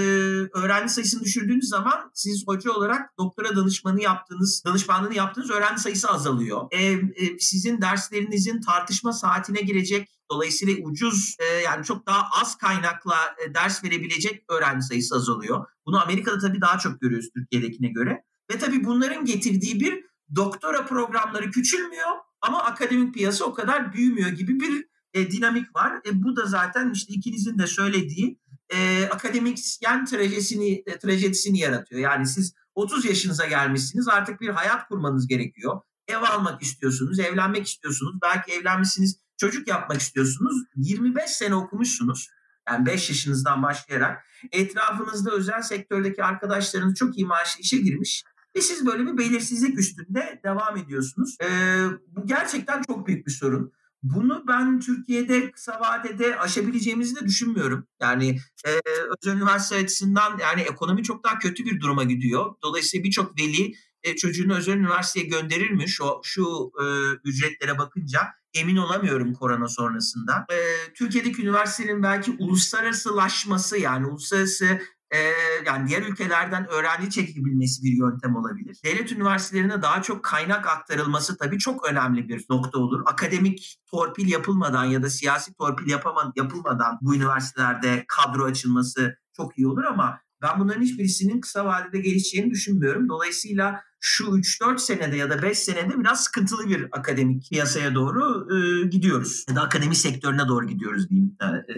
[0.58, 6.66] öğrenci sayısını düşürdüğünüz zaman siz hoca olarak doktora danışmanı yaptığınız, danışmanlığını yaptığınız öğrenci sayısı azalıyor.
[6.70, 13.16] E, e, sizin derslerinizin tartışma saatine girecek Dolayısıyla ucuz e, yani çok daha az kaynakla
[13.46, 15.66] e, ders verebilecek öğrenci sayısı azalıyor.
[15.86, 18.24] Bunu Amerika'da tabii daha çok görüyoruz Türkiye'dekine göre.
[18.50, 20.04] Ve tabii bunların getirdiği bir
[20.36, 26.00] doktora programları küçülmüyor ama akademik piyasa o kadar büyümüyor gibi bir e, dinamik var.
[26.06, 28.38] E, bu da zaten işte ikinizin de söylediği
[28.74, 32.00] e, akademisyen trajedisini, e, trajedisini yaratıyor.
[32.00, 35.80] Yani siz 30 yaşınıza gelmişsiniz artık bir hayat kurmanız gerekiyor.
[36.08, 38.14] Ev almak istiyorsunuz, evlenmek istiyorsunuz.
[38.22, 40.64] Belki evlenmişsiniz, çocuk yapmak istiyorsunuz.
[40.76, 42.28] 25 sene okumuşsunuz.
[42.68, 48.24] Yani 5 yaşınızdan başlayarak etrafınızda özel sektördeki arkadaşlarınız çok iyi maaşlı işe girmiş.
[48.56, 51.36] Ve siz böyle bir belirsizlik üstünde devam ediyorsunuz.
[51.42, 53.72] Ee, bu gerçekten çok büyük bir sorun.
[54.02, 57.86] bunu ben Türkiye'de kısa vadede aşabileceğimizi de düşünmüyorum.
[58.00, 58.70] Yani e,
[59.18, 62.54] özel üniversite açısından yani ekonomi çok daha kötü bir duruma gidiyor.
[62.62, 66.84] Dolayısıyla birçok veli e, çocuğunu özel üniversiteye gönderirmiş o şu e,
[67.24, 68.20] ücretlere bakınca
[68.54, 70.46] emin olamıyorum korona sonrasında.
[70.50, 70.56] E,
[70.94, 75.18] Türkiye'deki üniversitenin belki uluslararasılaşması yani uluslararası e,
[75.66, 78.78] yani diğer ülkelerden öğrenci çekebilmesi bir yöntem olabilir.
[78.84, 83.02] Devlet üniversitelerine daha çok kaynak aktarılması tabii çok önemli bir nokta olur.
[83.06, 89.68] Akademik torpil yapılmadan ya da siyasi torpil yapama, yapılmadan bu üniversitelerde kadro açılması çok iyi
[89.68, 93.08] olur ama ben bunların hiçbirisinin kısa vadede gelişeceğini düşünmüyorum.
[93.08, 98.86] Dolayısıyla şu 3-4 senede ya da 5 senede biraz sıkıntılı bir akademik piyasaya doğru e,
[98.86, 99.44] gidiyoruz.
[99.48, 101.74] Ya da akademi sektörüne doğru gidiyoruz diyeyim e,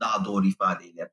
[0.00, 1.10] daha doğru ifadeyle.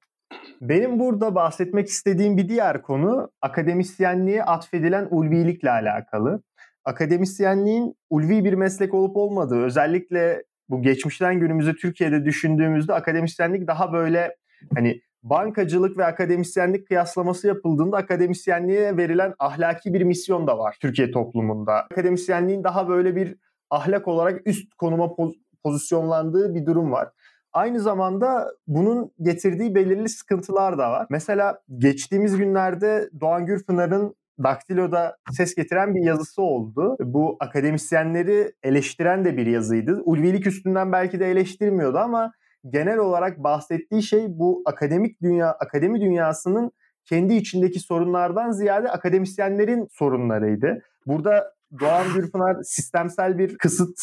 [0.62, 6.41] Benim burada bahsetmek istediğim bir diğer konu akademisyenliğe atfedilen ulvilikle alakalı.
[6.86, 14.36] Akademisyenliğin ulvi bir meslek olup olmadığı özellikle bu geçmişten günümüze Türkiye'de düşündüğümüzde akademisyenlik daha böyle
[14.76, 21.74] hani bankacılık ve akademisyenlik kıyaslaması yapıldığında akademisyenliğe verilen ahlaki bir misyon da var Türkiye toplumunda.
[21.74, 23.36] Akademisyenliğin daha böyle bir
[23.70, 27.10] ahlak olarak üst konuma poz- pozisyonlandığı bir durum var.
[27.53, 31.07] Aynı zamanda bunun getirdiği belirli sıkıntılar da var.
[31.10, 36.97] Mesela geçtiğimiz günlerde Doğan Gürpınar'ın Daktilo'da ses getiren bir yazısı oldu.
[36.99, 40.01] Bu akademisyenleri eleştiren de bir yazıydı.
[40.05, 42.31] Ulvilik üstünden belki de eleştirmiyordu ama
[42.69, 46.71] genel olarak bahsettiği şey bu akademik dünya, akademi dünyasının
[47.05, 50.81] kendi içindeki sorunlardan ziyade akademisyenlerin sorunlarıydı.
[51.05, 53.99] Burada Doğan Gürpınar sistemsel bir kısıt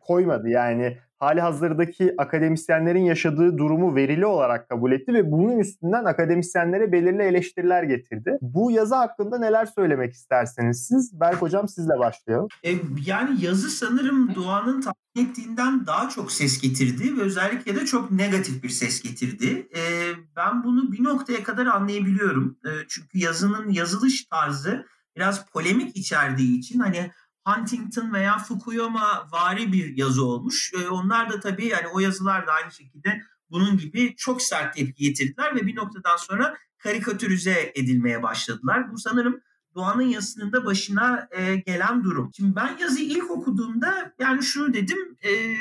[0.00, 0.48] koymadı.
[0.48, 7.22] Yani hali hazırdaki akademisyenlerin yaşadığı durumu verili olarak kabul etti ve bunun üstünden akademisyenlere belirli
[7.22, 8.38] eleştiriler getirdi.
[8.40, 11.20] Bu yazı hakkında neler söylemek isterseniz siz?
[11.20, 12.48] Berk Hocam sizle başlayalım.
[12.64, 12.70] E,
[13.06, 18.62] yani yazı sanırım Doğan'ın tahmin ettiğinden daha çok ses getirdi ve özellikle de çok negatif
[18.62, 19.68] bir ses getirdi.
[19.76, 19.82] E,
[20.36, 22.58] ben bunu bir noktaya kadar anlayabiliyorum.
[22.64, 27.10] E, çünkü yazının yazılış tarzı biraz polemik içerdiği için hani
[27.48, 30.72] Huntington veya Fukuyama vari bir yazı olmuş.
[30.74, 35.04] E, onlar da tabii yani o yazılar da aynı şekilde bunun gibi çok sert tepki
[35.04, 38.92] getirdiler ve bir noktadan sonra karikatürize edilmeye başladılar.
[38.92, 39.40] Bu sanırım
[39.74, 42.30] Doğan'ın yazısının da başına e, gelen durum.
[42.36, 45.56] Şimdi ben yazıyı ilk okuduğumda yani şunu dedim e,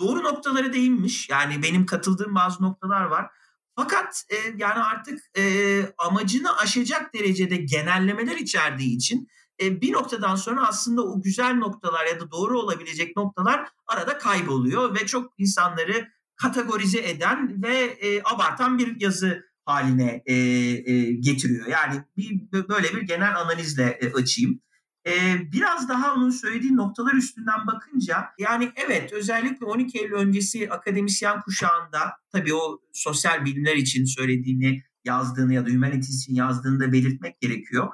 [0.00, 1.28] doğru noktalara değinmiş.
[1.28, 3.30] Yani benim katıldığım bazı noktalar var.
[3.76, 9.28] Fakat e, yani artık e, amacını aşacak derecede genellemeler içerdiği için
[9.62, 14.94] e, bir noktadan sonra aslında o güzel noktalar ya da doğru olabilecek noktalar arada kayboluyor
[14.94, 21.66] ve çok insanları kategorize eden ve e, abartan bir yazı haline e, e, getiriyor.
[21.66, 24.60] Yani bir böyle bir genel analizle e, açayım.
[25.06, 25.12] E,
[25.52, 32.12] biraz daha onun söylediği noktalar üstünden bakınca yani evet özellikle 12 Eylül öncesi akademisyen kuşağında
[32.32, 37.92] tabii o sosyal bilimler için söylediğini yazdığını ya da humanities için yazdığını da belirtmek gerekiyor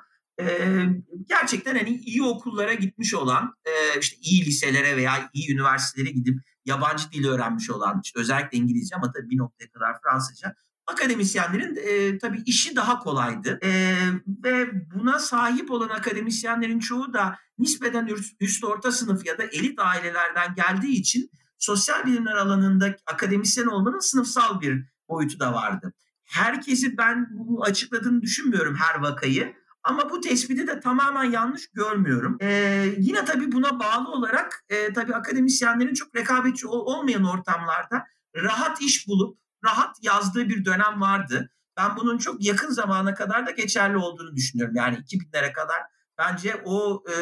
[1.28, 3.54] gerçekten hani iyi okullara gitmiş olan,
[4.00, 9.12] işte iyi liselere veya iyi üniversitelere gidip yabancı dil öğrenmiş olan, işte özellikle İngilizce ama
[9.12, 10.54] tabii bir noktaya kadar Fransızca
[10.86, 13.58] akademisyenlerin e, tabii işi daha kolaydı.
[13.62, 13.96] E,
[14.44, 18.08] ve buna sahip olan akademisyenlerin çoğu da nispeten
[18.40, 24.60] üst, orta sınıf ya da elit ailelerden geldiği için sosyal bilimler alanında akademisyen olmanın sınıfsal
[24.60, 25.92] bir boyutu da vardı.
[26.24, 29.54] Herkesi ben bunu açıkladığını düşünmüyorum her vakayı.
[29.84, 32.38] Ama bu tespiti de tamamen yanlış görmüyorum.
[32.40, 38.82] Ee, yine tabii buna bağlı olarak e, tabii akademisyenlerin çok rekabetçi ol, olmayan ortamlarda rahat
[38.82, 41.50] iş bulup rahat yazdığı bir dönem vardı.
[41.76, 44.74] Ben bunun çok yakın zamana kadar da geçerli olduğunu düşünüyorum.
[44.76, 45.82] Yani 2000'lere kadar
[46.18, 47.14] bence o e,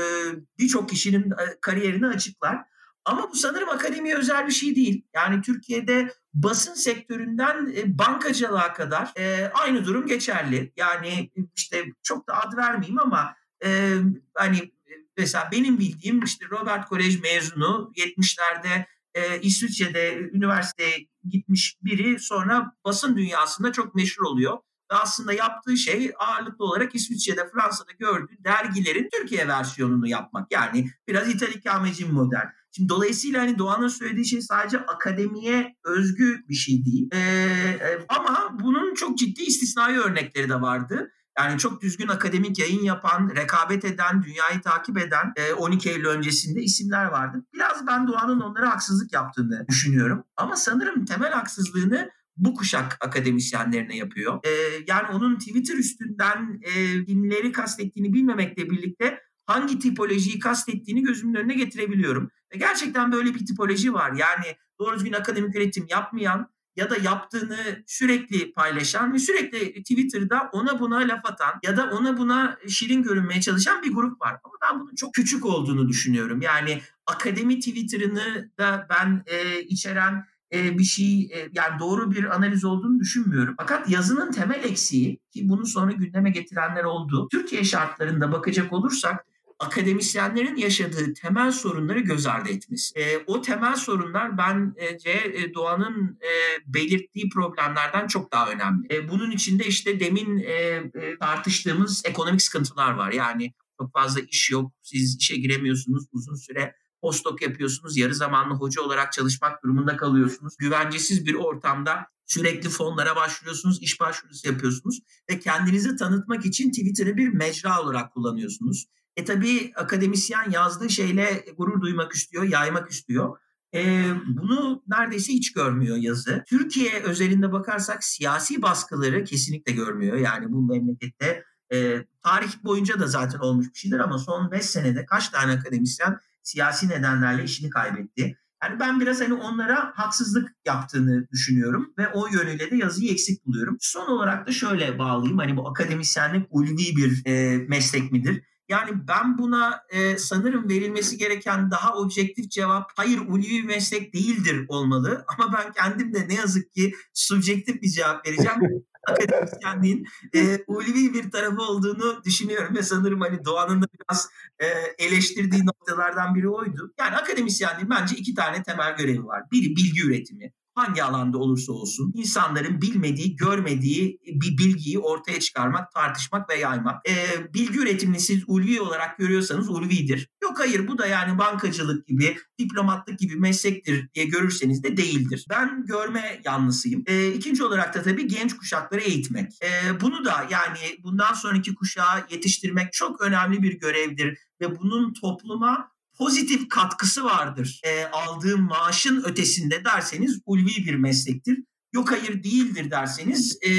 [0.58, 2.64] birçok kişinin e, kariyerini açıklar.
[3.08, 5.04] Ama bu sanırım akademiye özel bir şey değil.
[5.14, 10.72] Yani Türkiye'de basın sektöründen e, bankacılığa kadar e, aynı durum geçerli.
[10.76, 13.94] Yani işte çok da ad vermeyeyim ama e,
[14.34, 14.72] hani
[15.16, 23.16] mesela benim bildiğim işte Robert Kolej mezunu 70'lerde e, İsviçre'de üniversiteye gitmiş biri sonra basın
[23.16, 24.58] dünyasında çok meşhur oluyor.
[24.92, 30.52] Ve aslında yaptığı şey ağırlıklı olarak İsviçre'de, Fransa'da gördüğü dergilerin Türkiye versiyonunu yapmak.
[30.52, 32.57] Yani biraz İtalikammeci model.
[32.72, 37.08] Şimdi dolayısıyla hani Doğan'ın söylediği şey sadece akademiye özgü bir şey değil.
[37.14, 41.10] Ee, ama bunun çok ciddi istisnai örnekleri de vardı.
[41.38, 47.04] Yani çok düzgün akademik yayın yapan, rekabet eden, dünyayı takip eden 12 Eylül öncesinde isimler
[47.04, 47.44] vardı.
[47.54, 50.24] Biraz ben Doğan'ın onlara haksızlık yaptığını düşünüyorum.
[50.36, 54.40] Ama sanırım temel haksızlığını bu kuşak akademisyenlerine yapıyor.
[54.44, 54.50] Ee,
[54.86, 62.30] yani onun Twitter üstünden e, kimleri kastettiğini bilmemekle birlikte hangi tipolojiyi kastettiğini gözümün önüne getirebiliyorum.
[62.54, 64.12] Ve gerçekten böyle bir tipoloji var.
[64.12, 70.80] Yani doğru düzgün akademik üretim yapmayan ya da yaptığını sürekli paylaşan ve sürekli Twitter'da ona
[70.80, 74.36] buna laf atan ya da ona buna şirin görünmeye çalışan bir grup var.
[74.44, 76.40] Ama ben bunun çok küçük olduğunu düşünüyorum.
[76.42, 82.64] Yani akademi Twitter'ını da ben e, içeren e, bir şey e, yani doğru bir analiz
[82.64, 83.54] olduğunu düşünmüyorum.
[83.58, 87.28] Fakat yazının temel eksiği ki bunu sonra gündeme getirenler oldu.
[87.30, 89.27] Türkiye şartlarında bakacak olursak
[89.58, 92.98] akademisyenlerin yaşadığı temel sorunları göz ardı etmesi.
[92.98, 96.30] E, o temel sorunlar bence e, Doğan'ın e,
[96.66, 98.94] belirttiği problemlerden çok daha önemli.
[98.94, 103.12] E, bunun içinde işte demin e, e, tartıştığımız ekonomik sıkıntılar var.
[103.12, 108.82] Yani çok fazla iş yok, siz işe giremiyorsunuz uzun süre postdoc yapıyorsunuz, yarı zamanlı hoca
[108.82, 110.56] olarak çalışmak durumunda kalıyorsunuz.
[110.56, 117.28] Güvencesiz bir ortamda sürekli fonlara başvuruyorsunuz, iş başvurusu yapıyorsunuz ve kendinizi tanıtmak için Twitter'ı bir
[117.28, 118.86] mecra olarak kullanıyorsunuz.
[119.18, 123.38] E tabii akademisyen yazdığı şeyle gurur duymak istiyor, yaymak istiyor.
[123.74, 126.44] E, bunu neredeyse hiç görmüyor yazı.
[126.46, 130.16] Türkiye özelinde bakarsak siyasi baskıları kesinlikle görmüyor.
[130.16, 135.06] Yani bu memlekette e, tarih boyunca da zaten olmuş bir şeydir ama son 5 senede
[135.06, 138.38] kaç tane akademisyen siyasi nedenlerle işini kaybetti.
[138.62, 143.76] Yani ben biraz hani onlara haksızlık yaptığını düşünüyorum ve o yönüyle de yazıyı eksik buluyorum.
[143.80, 145.38] Son olarak da şöyle bağlayayım.
[145.38, 148.42] Hani bu akademisyenlik ulvi bir e, meslek midir?
[148.68, 154.64] Yani ben buna e, sanırım verilmesi gereken daha objektif cevap hayır ulvi bir meslek değildir
[154.68, 155.24] olmalı.
[155.38, 158.58] Ama ben kendim de ne yazık ki subjektif bir cevap vereceğim.
[159.08, 164.28] akademisyenliğin e, ulvi bir tarafı olduğunu düşünüyorum ve sanırım hani Doğan'ın da biraz
[164.58, 164.66] e,
[164.98, 166.94] eleştirdiği noktalardan biri oydu.
[166.98, 169.42] Yani akademisyenliğin bence iki tane temel görevi var.
[169.52, 176.50] Biri bilgi üretimi hangi alanda olursa olsun insanların bilmediği, görmediği bir bilgiyi ortaya çıkarmak, tartışmak
[176.50, 177.08] ve yaymak.
[177.08, 177.14] E,
[177.54, 180.28] bilgi üretimini siz ulvi olarak görüyorsanız ulvidir.
[180.42, 185.46] Yok hayır bu da yani bankacılık gibi, diplomatlık gibi meslektir diye görürseniz de değildir.
[185.50, 187.04] Ben görme yanlısıyım.
[187.06, 189.52] E, ikinci olarak da tabii genç kuşakları eğitmek.
[189.62, 195.97] E, bunu da yani bundan sonraki kuşağı yetiştirmek çok önemli bir görevdir ve bunun topluma
[196.18, 197.80] pozitif katkısı vardır.
[197.84, 201.58] E, aldığım maaşın ötesinde derseniz ulvi bir meslektir.
[201.92, 203.70] Yok hayır değildir derseniz e,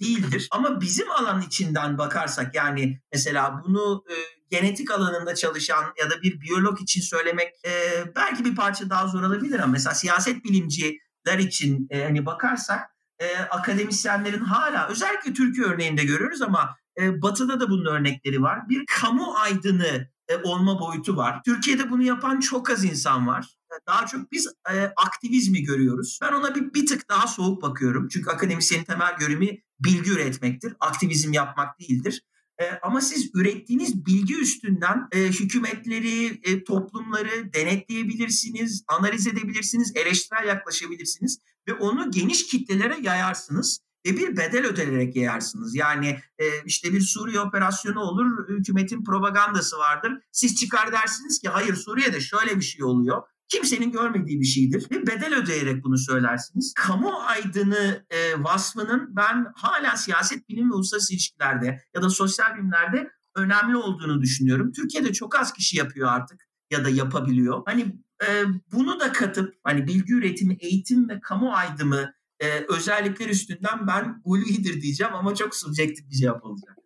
[0.00, 0.48] değildir.
[0.50, 4.14] Ama bizim alan içinden bakarsak yani mesela bunu e,
[4.50, 7.70] genetik alanında çalışan ya da bir biyolog için söylemek e,
[8.16, 12.80] belki bir parça daha zor olabilir ama mesela siyaset bilimciler için e, hani bakarsak
[13.18, 18.68] e, akademisyenlerin hala özellikle Türkiye örneğinde görüyoruz ama e, Batı'da da bunun örnekleri var.
[18.68, 20.08] Bir kamu aydını
[20.44, 21.40] olma boyutu var.
[21.44, 23.56] Türkiye'de bunu yapan çok az insan var.
[23.72, 26.18] E, daha çok biz e, aktivizmi görüyoruz.
[26.22, 28.08] Ben ona bir, bir tık daha soğuk bakıyorum.
[28.08, 30.74] Çünkü akademisyenin temel görevi bilgi üretmektir.
[30.80, 32.22] Aktivizm yapmak değildir.
[32.60, 41.38] E, ama siz ürettiğiniz bilgi üstünden e, hükümetleri, e, toplumları denetleyebilirsiniz, analiz edebilirsiniz, eleştirel yaklaşabilirsiniz
[41.68, 45.74] ve onu geniş kitlelere yayarsınız ve bir bedel ödenerek yayarsınız.
[45.74, 50.12] Yani e, işte bir Suriye operasyonu olur, hükümetin propagandası vardır.
[50.32, 53.22] Siz çıkar dersiniz ki hayır Suriye'de şöyle bir şey oluyor.
[53.48, 54.86] Kimsenin görmediği bir şeydir.
[54.90, 56.74] Ve bedel ödeyerek bunu söylersiniz.
[56.76, 63.10] Kamu aydını e, vasfının ben hala siyaset bilim ve uluslararası ilişkilerde ya da sosyal bilimlerde
[63.36, 64.72] önemli olduğunu düşünüyorum.
[64.72, 66.40] Türkiye'de çok az kişi yapıyor artık
[66.70, 67.62] ya da yapabiliyor.
[67.66, 67.96] Hani
[68.28, 74.22] e, bunu da katıp hani bilgi üretimi, eğitim ve kamu aydımı e, özellikler üstünden ben
[74.24, 76.76] ulvidir diyeceğim ama çok subjektif bir cevap olacak.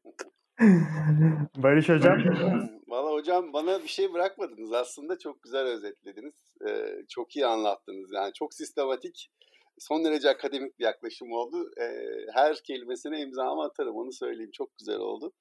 [1.56, 2.18] Barış Hocam.
[2.88, 4.72] Valla hocam bana bir şey bırakmadınız.
[4.72, 6.34] Aslında çok güzel özetlediniz.
[6.68, 8.12] Ee, çok iyi anlattınız.
[8.12, 9.30] Yani çok sistematik,
[9.78, 11.70] son derece akademik bir yaklaşım oldu.
[11.80, 14.50] Ee, her kelimesine imzamı atarım onu söyleyeyim.
[14.52, 15.32] Çok güzel oldu.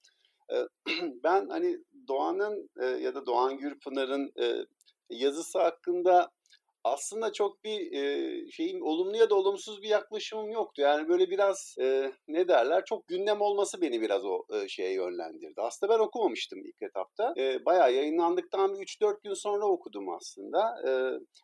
[0.53, 0.67] Ee,
[1.23, 4.65] ben hani Doğan'ın e, ya da Doğan Gürpınar'ın e,
[5.09, 6.31] yazısı hakkında
[6.83, 10.81] aslında çok bir e, şeyin olumlu ya da olumsuz bir yaklaşımım yoktu.
[10.81, 15.61] Yani böyle biraz e, ne derler çok gündem olması beni biraz o e, şeye yönlendirdi.
[15.61, 17.33] Aslında ben okumamıştım ilk etapta.
[17.37, 20.75] E, bayağı yayınlandıktan bir 3-4 gün sonra okudum aslında.
[20.87, 20.91] E,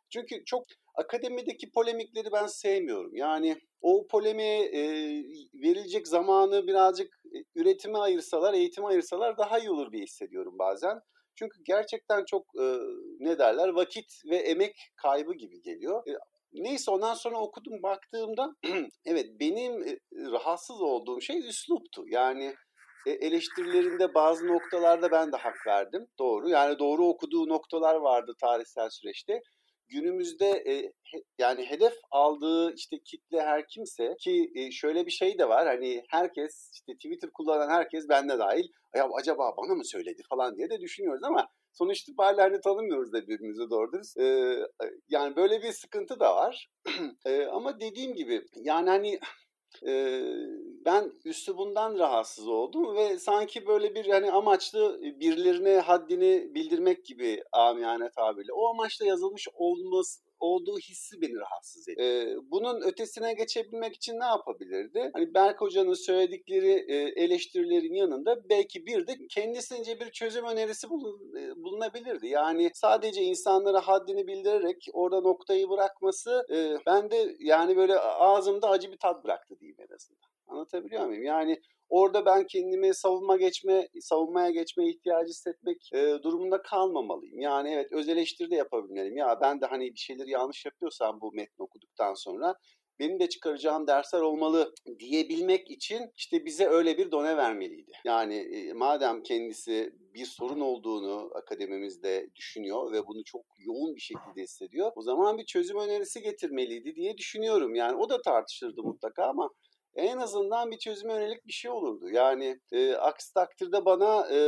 [0.10, 0.63] çünkü çok
[0.95, 3.15] akademideki polemikleri ben sevmiyorum.
[3.15, 4.82] Yani o polemiğe e,
[5.54, 7.19] verilecek zamanı birazcık
[7.56, 11.00] üretime ayırsalar, eğitime ayırsalar daha iyi olur diye hissediyorum bazen.
[11.36, 12.65] Çünkü gerçekten çok e,
[13.19, 16.08] ne derler vakit ve emek kaybı gibi geliyor.
[16.08, 16.12] E,
[16.54, 18.56] neyse ondan sonra okudum baktığımda
[19.06, 19.98] evet benim e,
[20.32, 22.04] rahatsız olduğum şey üsluptu.
[22.08, 22.56] Yani
[23.06, 26.08] e, eleştirilerinde bazı noktalarda ben de hak verdim.
[26.19, 26.50] Doğru.
[26.50, 29.42] Yani doğru okuduğu noktalar vardı tarihsel süreçte.
[29.88, 35.38] Günümüzde e, he, yani hedef aldığı işte kitle her kimse ki e, şöyle bir şey
[35.38, 40.21] de var hani herkes işte Twitter kullanan herkes bende dahil ya acaba bana mı söyledi
[40.29, 44.17] falan diye de düşünüyoruz ama sonuç itibariyle hani tanımıyoruz da birbirimizi doğru dürüst.
[44.17, 44.60] Ee,
[45.10, 46.69] yani böyle bir sıkıntı da var.
[47.25, 49.19] ee, ama dediğim gibi yani hani
[49.88, 49.94] e,
[50.86, 51.12] ben
[51.58, 58.54] bundan rahatsız oldum ve sanki böyle bir hani amaçlı birilerine haddini bildirmek gibi amiyane tabirle
[58.54, 62.08] o amaçla yazılmış olması olduğu hissi beni rahatsız ediyor.
[62.08, 65.10] Ee, bunun ötesine geçebilmek için ne yapabilirdi?
[65.13, 71.36] Hani Berk Hoca'nın söyledikleri e, eleştirilerin yanında belki bir de kendisince bir çözüm önerisi bulun,
[71.38, 72.27] e, bulunabilirdi.
[72.27, 77.10] Yani sadece insanlara haddini bildirerek orada noktayı bırakması e, ben
[77.40, 80.25] yani böyle ağzımda acı bir tat bıraktı diyeyim en azından.
[80.48, 81.23] Anlatabiliyor muyum?
[81.23, 87.39] Yani orada ben kendimi savunma geçme, savunmaya geçme ihtiyacı hissetmek e, durumunda kalmamalıyım.
[87.39, 89.17] Yani evet öz eleştiri de yapabilmeliyim.
[89.17, 92.56] Ya ben de hani bir şeyleri yanlış yapıyorsam bu metni okuduktan sonra
[93.00, 97.91] benim de çıkaracağım dersler olmalı diyebilmek için işte bize öyle bir done vermeliydi.
[98.06, 104.43] Yani e, madem kendisi bir sorun olduğunu akademimizde düşünüyor ve bunu çok yoğun bir şekilde
[104.43, 104.91] hissediyor.
[104.96, 107.75] O zaman bir çözüm önerisi getirmeliydi diye düşünüyorum.
[107.75, 109.50] Yani o da tartışırdı mutlaka ama
[109.96, 112.10] en azından bir çözüme yönelik bir şey olurdu.
[112.10, 114.39] Yani e, aksi takdirde bana e,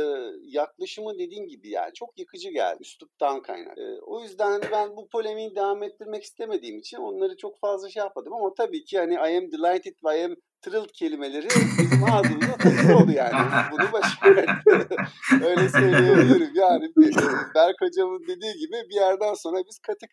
[0.42, 2.78] yaklaşımı dediğim gibi yani çok yıkıcı geldi.
[2.80, 3.78] Üsluptan kaynak.
[3.78, 8.32] E, o yüzden ben bu polemiği devam ettirmek istemediğim için onları çok fazla şey yapmadım.
[8.32, 11.48] Ama tabii ki hani I am delighted I am thrilled kelimeleri
[11.78, 13.34] bizim ağzımıza takılı oldu yani.
[13.72, 14.48] Bunu başararak
[15.44, 16.50] öyle söyleyebilirim.
[16.54, 16.92] Yani
[17.54, 20.06] Berk hocamın dediği gibi bir yerden sonra biz katı,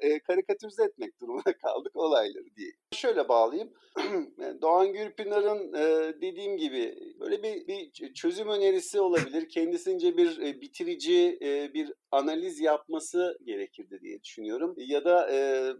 [0.00, 2.72] e, karikatürize etmek durumunda kaldık olayları diye.
[2.92, 3.72] Şöyle bağlayayım.
[4.62, 9.48] Doğan Gürpınar'ın e, dediğim gibi böyle bir, bir çözüm önerisi olabilir.
[9.48, 11.38] Kendisince bir e, bitirici
[11.74, 14.74] bir analiz yapması gerekirdi diye düşünüyorum.
[14.76, 15.28] Ya da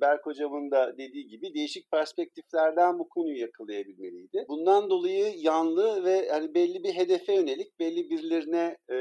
[0.00, 4.44] Berk hocamın da dediği gibi değişik perspektiflerden bu konuyu yakalayabilmeli etmeliydi.
[4.48, 8.94] Bundan dolayı yanlı ve hani belli bir hedefe yönelik, belli birilerine e,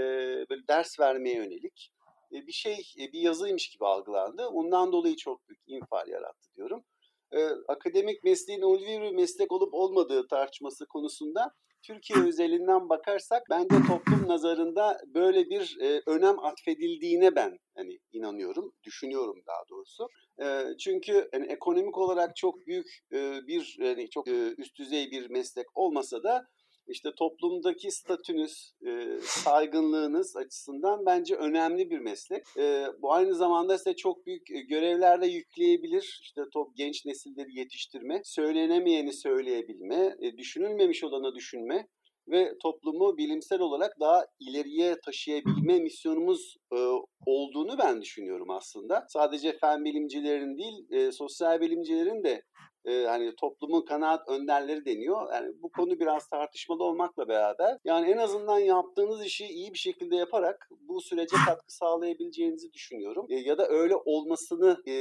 [0.50, 1.92] böyle ders vermeye yönelik
[2.34, 4.48] e, bir şey, e, bir yazıymış gibi algılandı.
[4.48, 6.84] Ondan dolayı çok büyük infial yarattı diyorum.
[7.32, 11.52] E, akademik mesleğin ulvi bir meslek olup olmadığı tartışması konusunda
[11.84, 19.44] Türkiye özelinden bakarsak bence toplum nazarında böyle bir e, önem atfedildiğine ben hani inanıyorum, düşünüyorum
[19.48, 20.08] daha doğrusu.
[20.42, 25.30] E, çünkü yani ekonomik olarak çok büyük e, bir yani çok e, üst düzey bir
[25.30, 26.48] meslek olmasa da
[26.88, 32.44] işte toplumdaki statünüz, e, saygınlığınız açısından bence önemli bir meslek.
[32.58, 36.20] E, bu aynı zamanda size çok büyük görevlerle yükleyebilir.
[36.24, 41.88] İşte top, genç nesilleri yetiştirme, söylenemeyeni söyleyebilme, e, düşünülmemiş olanı düşünme
[42.28, 46.78] ve toplumu bilimsel olarak daha ileriye taşıyabilme misyonumuz e,
[47.26, 49.06] olduğunu ben düşünüyorum aslında.
[49.10, 52.44] Sadece fen bilimcilerin değil, e, sosyal bilimcilerin de
[52.86, 55.34] e, hani toplumun kanaat önderleri deniyor.
[55.34, 60.16] Yani bu konu biraz tartışmalı olmakla beraber yani en azından yaptığınız işi iyi bir şekilde
[60.16, 63.26] yaparak bu sürece katkı sağlayabileceğinizi düşünüyorum.
[63.30, 64.94] E, ya da öyle olmasını e,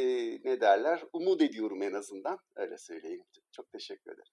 [0.44, 2.38] ne derler umut ediyorum en azından.
[2.56, 3.24] Öyle söyleyeyim.
[3.52, 4.32] Çok teşekkür ederim.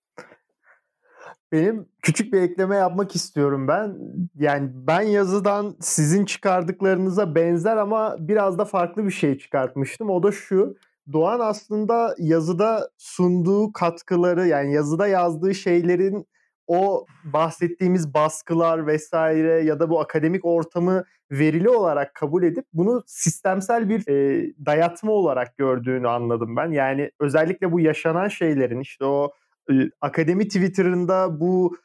[1.52, 3.98] Benim küçük bir ekleme yapmak istiyorum ben.
[4.36, 10.10] Yani ben yazıdan sizin çıkardıklarınıza benzer ama biraz da farklı bir şey çıkartmıştım.
[10.10, 10.78] O da şu.
[11.14, 16.28] Doğan aslında yazıda sunduğu katkıları yani yazıda yazdığı şeylerin
[16.68, 23.90] o bahsettiğimiz baskılar vesaire ya da bu akademik ortamı verili olarak kabul edip bunu sistemsel
[23.90, 26.72] bir e, dayatma olarak gördüğünü anladım ben.
[26.72, 29.32] Yani özellikle bu yaşanan şeylerin işte o
[29.72, 31.78] e, akademi Twitter'ında bu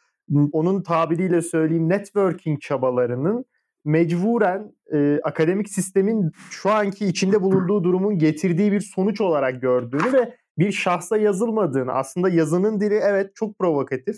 [0.53, 3.45] onun tabiriyle söyleyeyim networking çabalarının
[3.85, 10.37] mecburen e, akademik sistemin şu anki içinde bulunduğu durumun getirdiği bir sonuç olarak gördüğünü ve
[10.59, 14.17] bir şahsa yazılmadığını aslında yazının dili evet çok provokatif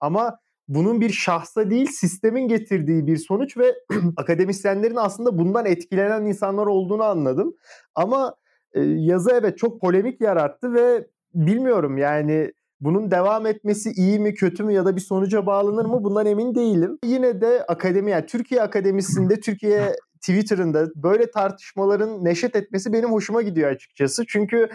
[0.00, 0.38] ama
[0.68, 3.74] bunun bir şahsa değil sistemin getirdiği bir sonuç ve
[4.16, 7.54] akademisyenlerin aslında bundan etkilenen insanlar olduğunu anladım.
[7.94, 8.34] Ama
[8.72, 14.64] e, yazı evet çok polemik yarattı ve bilmiyorum yani bunun devam etmesi iyi mi kötü
[14.64, 16.98] mü ya da bir sonuca bağlanır mı bundan emin değilim.
[17.04, 23.70] Yine de akademi yani Türkiye Akademisi'nde Türkiye Twitter'ında böyle tartışmaların neşet etmesi benim hoşuma gidiyor
[23.70, 24.26] açıkçası.
[24.26, 24.68] Çünkü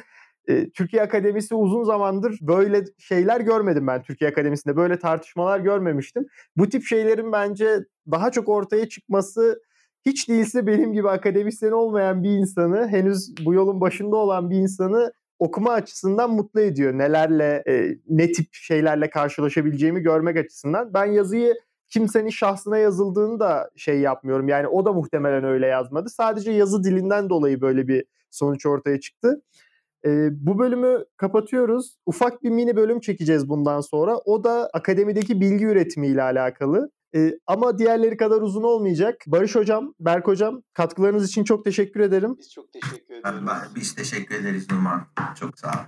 [0.48, 4.76] e, Türkiye Akademisi uzun zamandır böyle şeyler görmedim ben Türkiye Akademisi'nde.
[4.76, 6.26] Böyle tartışmalar görmemiştim.
[6.58, 7.80] Bu tip şeylerin bence
[8.12, 9.62] daha çok ortaya çıkması
[10.06, 15.14] hiç değilse benim gibi akademisyen olmayan bir insanı, henüz bu yolun başında olan bir insanı
[15.42, 16.94] okuma açısından mutlu ediyor.
[16.94, 20.94] Nelerle, e, ne tip şeylerle karşılaşabileceğimi görmek açısından.
[20.94, 21.54] Ben yazıyı
[21.90, 24.48] kimsenin şahsına yazıldığını da şey yapmıyorum.
[24.48, 26.10] Yani o da muhtemelen öyle yazmadı.
[26.10, 29.42] Sadece yazı dilinden dolayı böyle bir sonuç ortaya çıktı.
[30.06, 31.98] E, bu bölümü kapatıyoruz.
[32.06, 34.18] Ufak bir mini bölüm çekeceğiz bundan sonra.
[34.18, 36.92] O da akademideki bilgi üretimi ile alakalı.
[37.16, 39.16] E, ama diğerleri kadar uzun olmayacak.
[39.28, 42.36] Barış Hocam, Berk Hocam katkılarınız için çok teşekkür ederim.
[42.40, 43.76] Biz çok teşekkür ediyoruz.
[43.76, 45.08] Biz teşekkür ederiz Numan.
[45.40, 45.86] Çok sağ ol.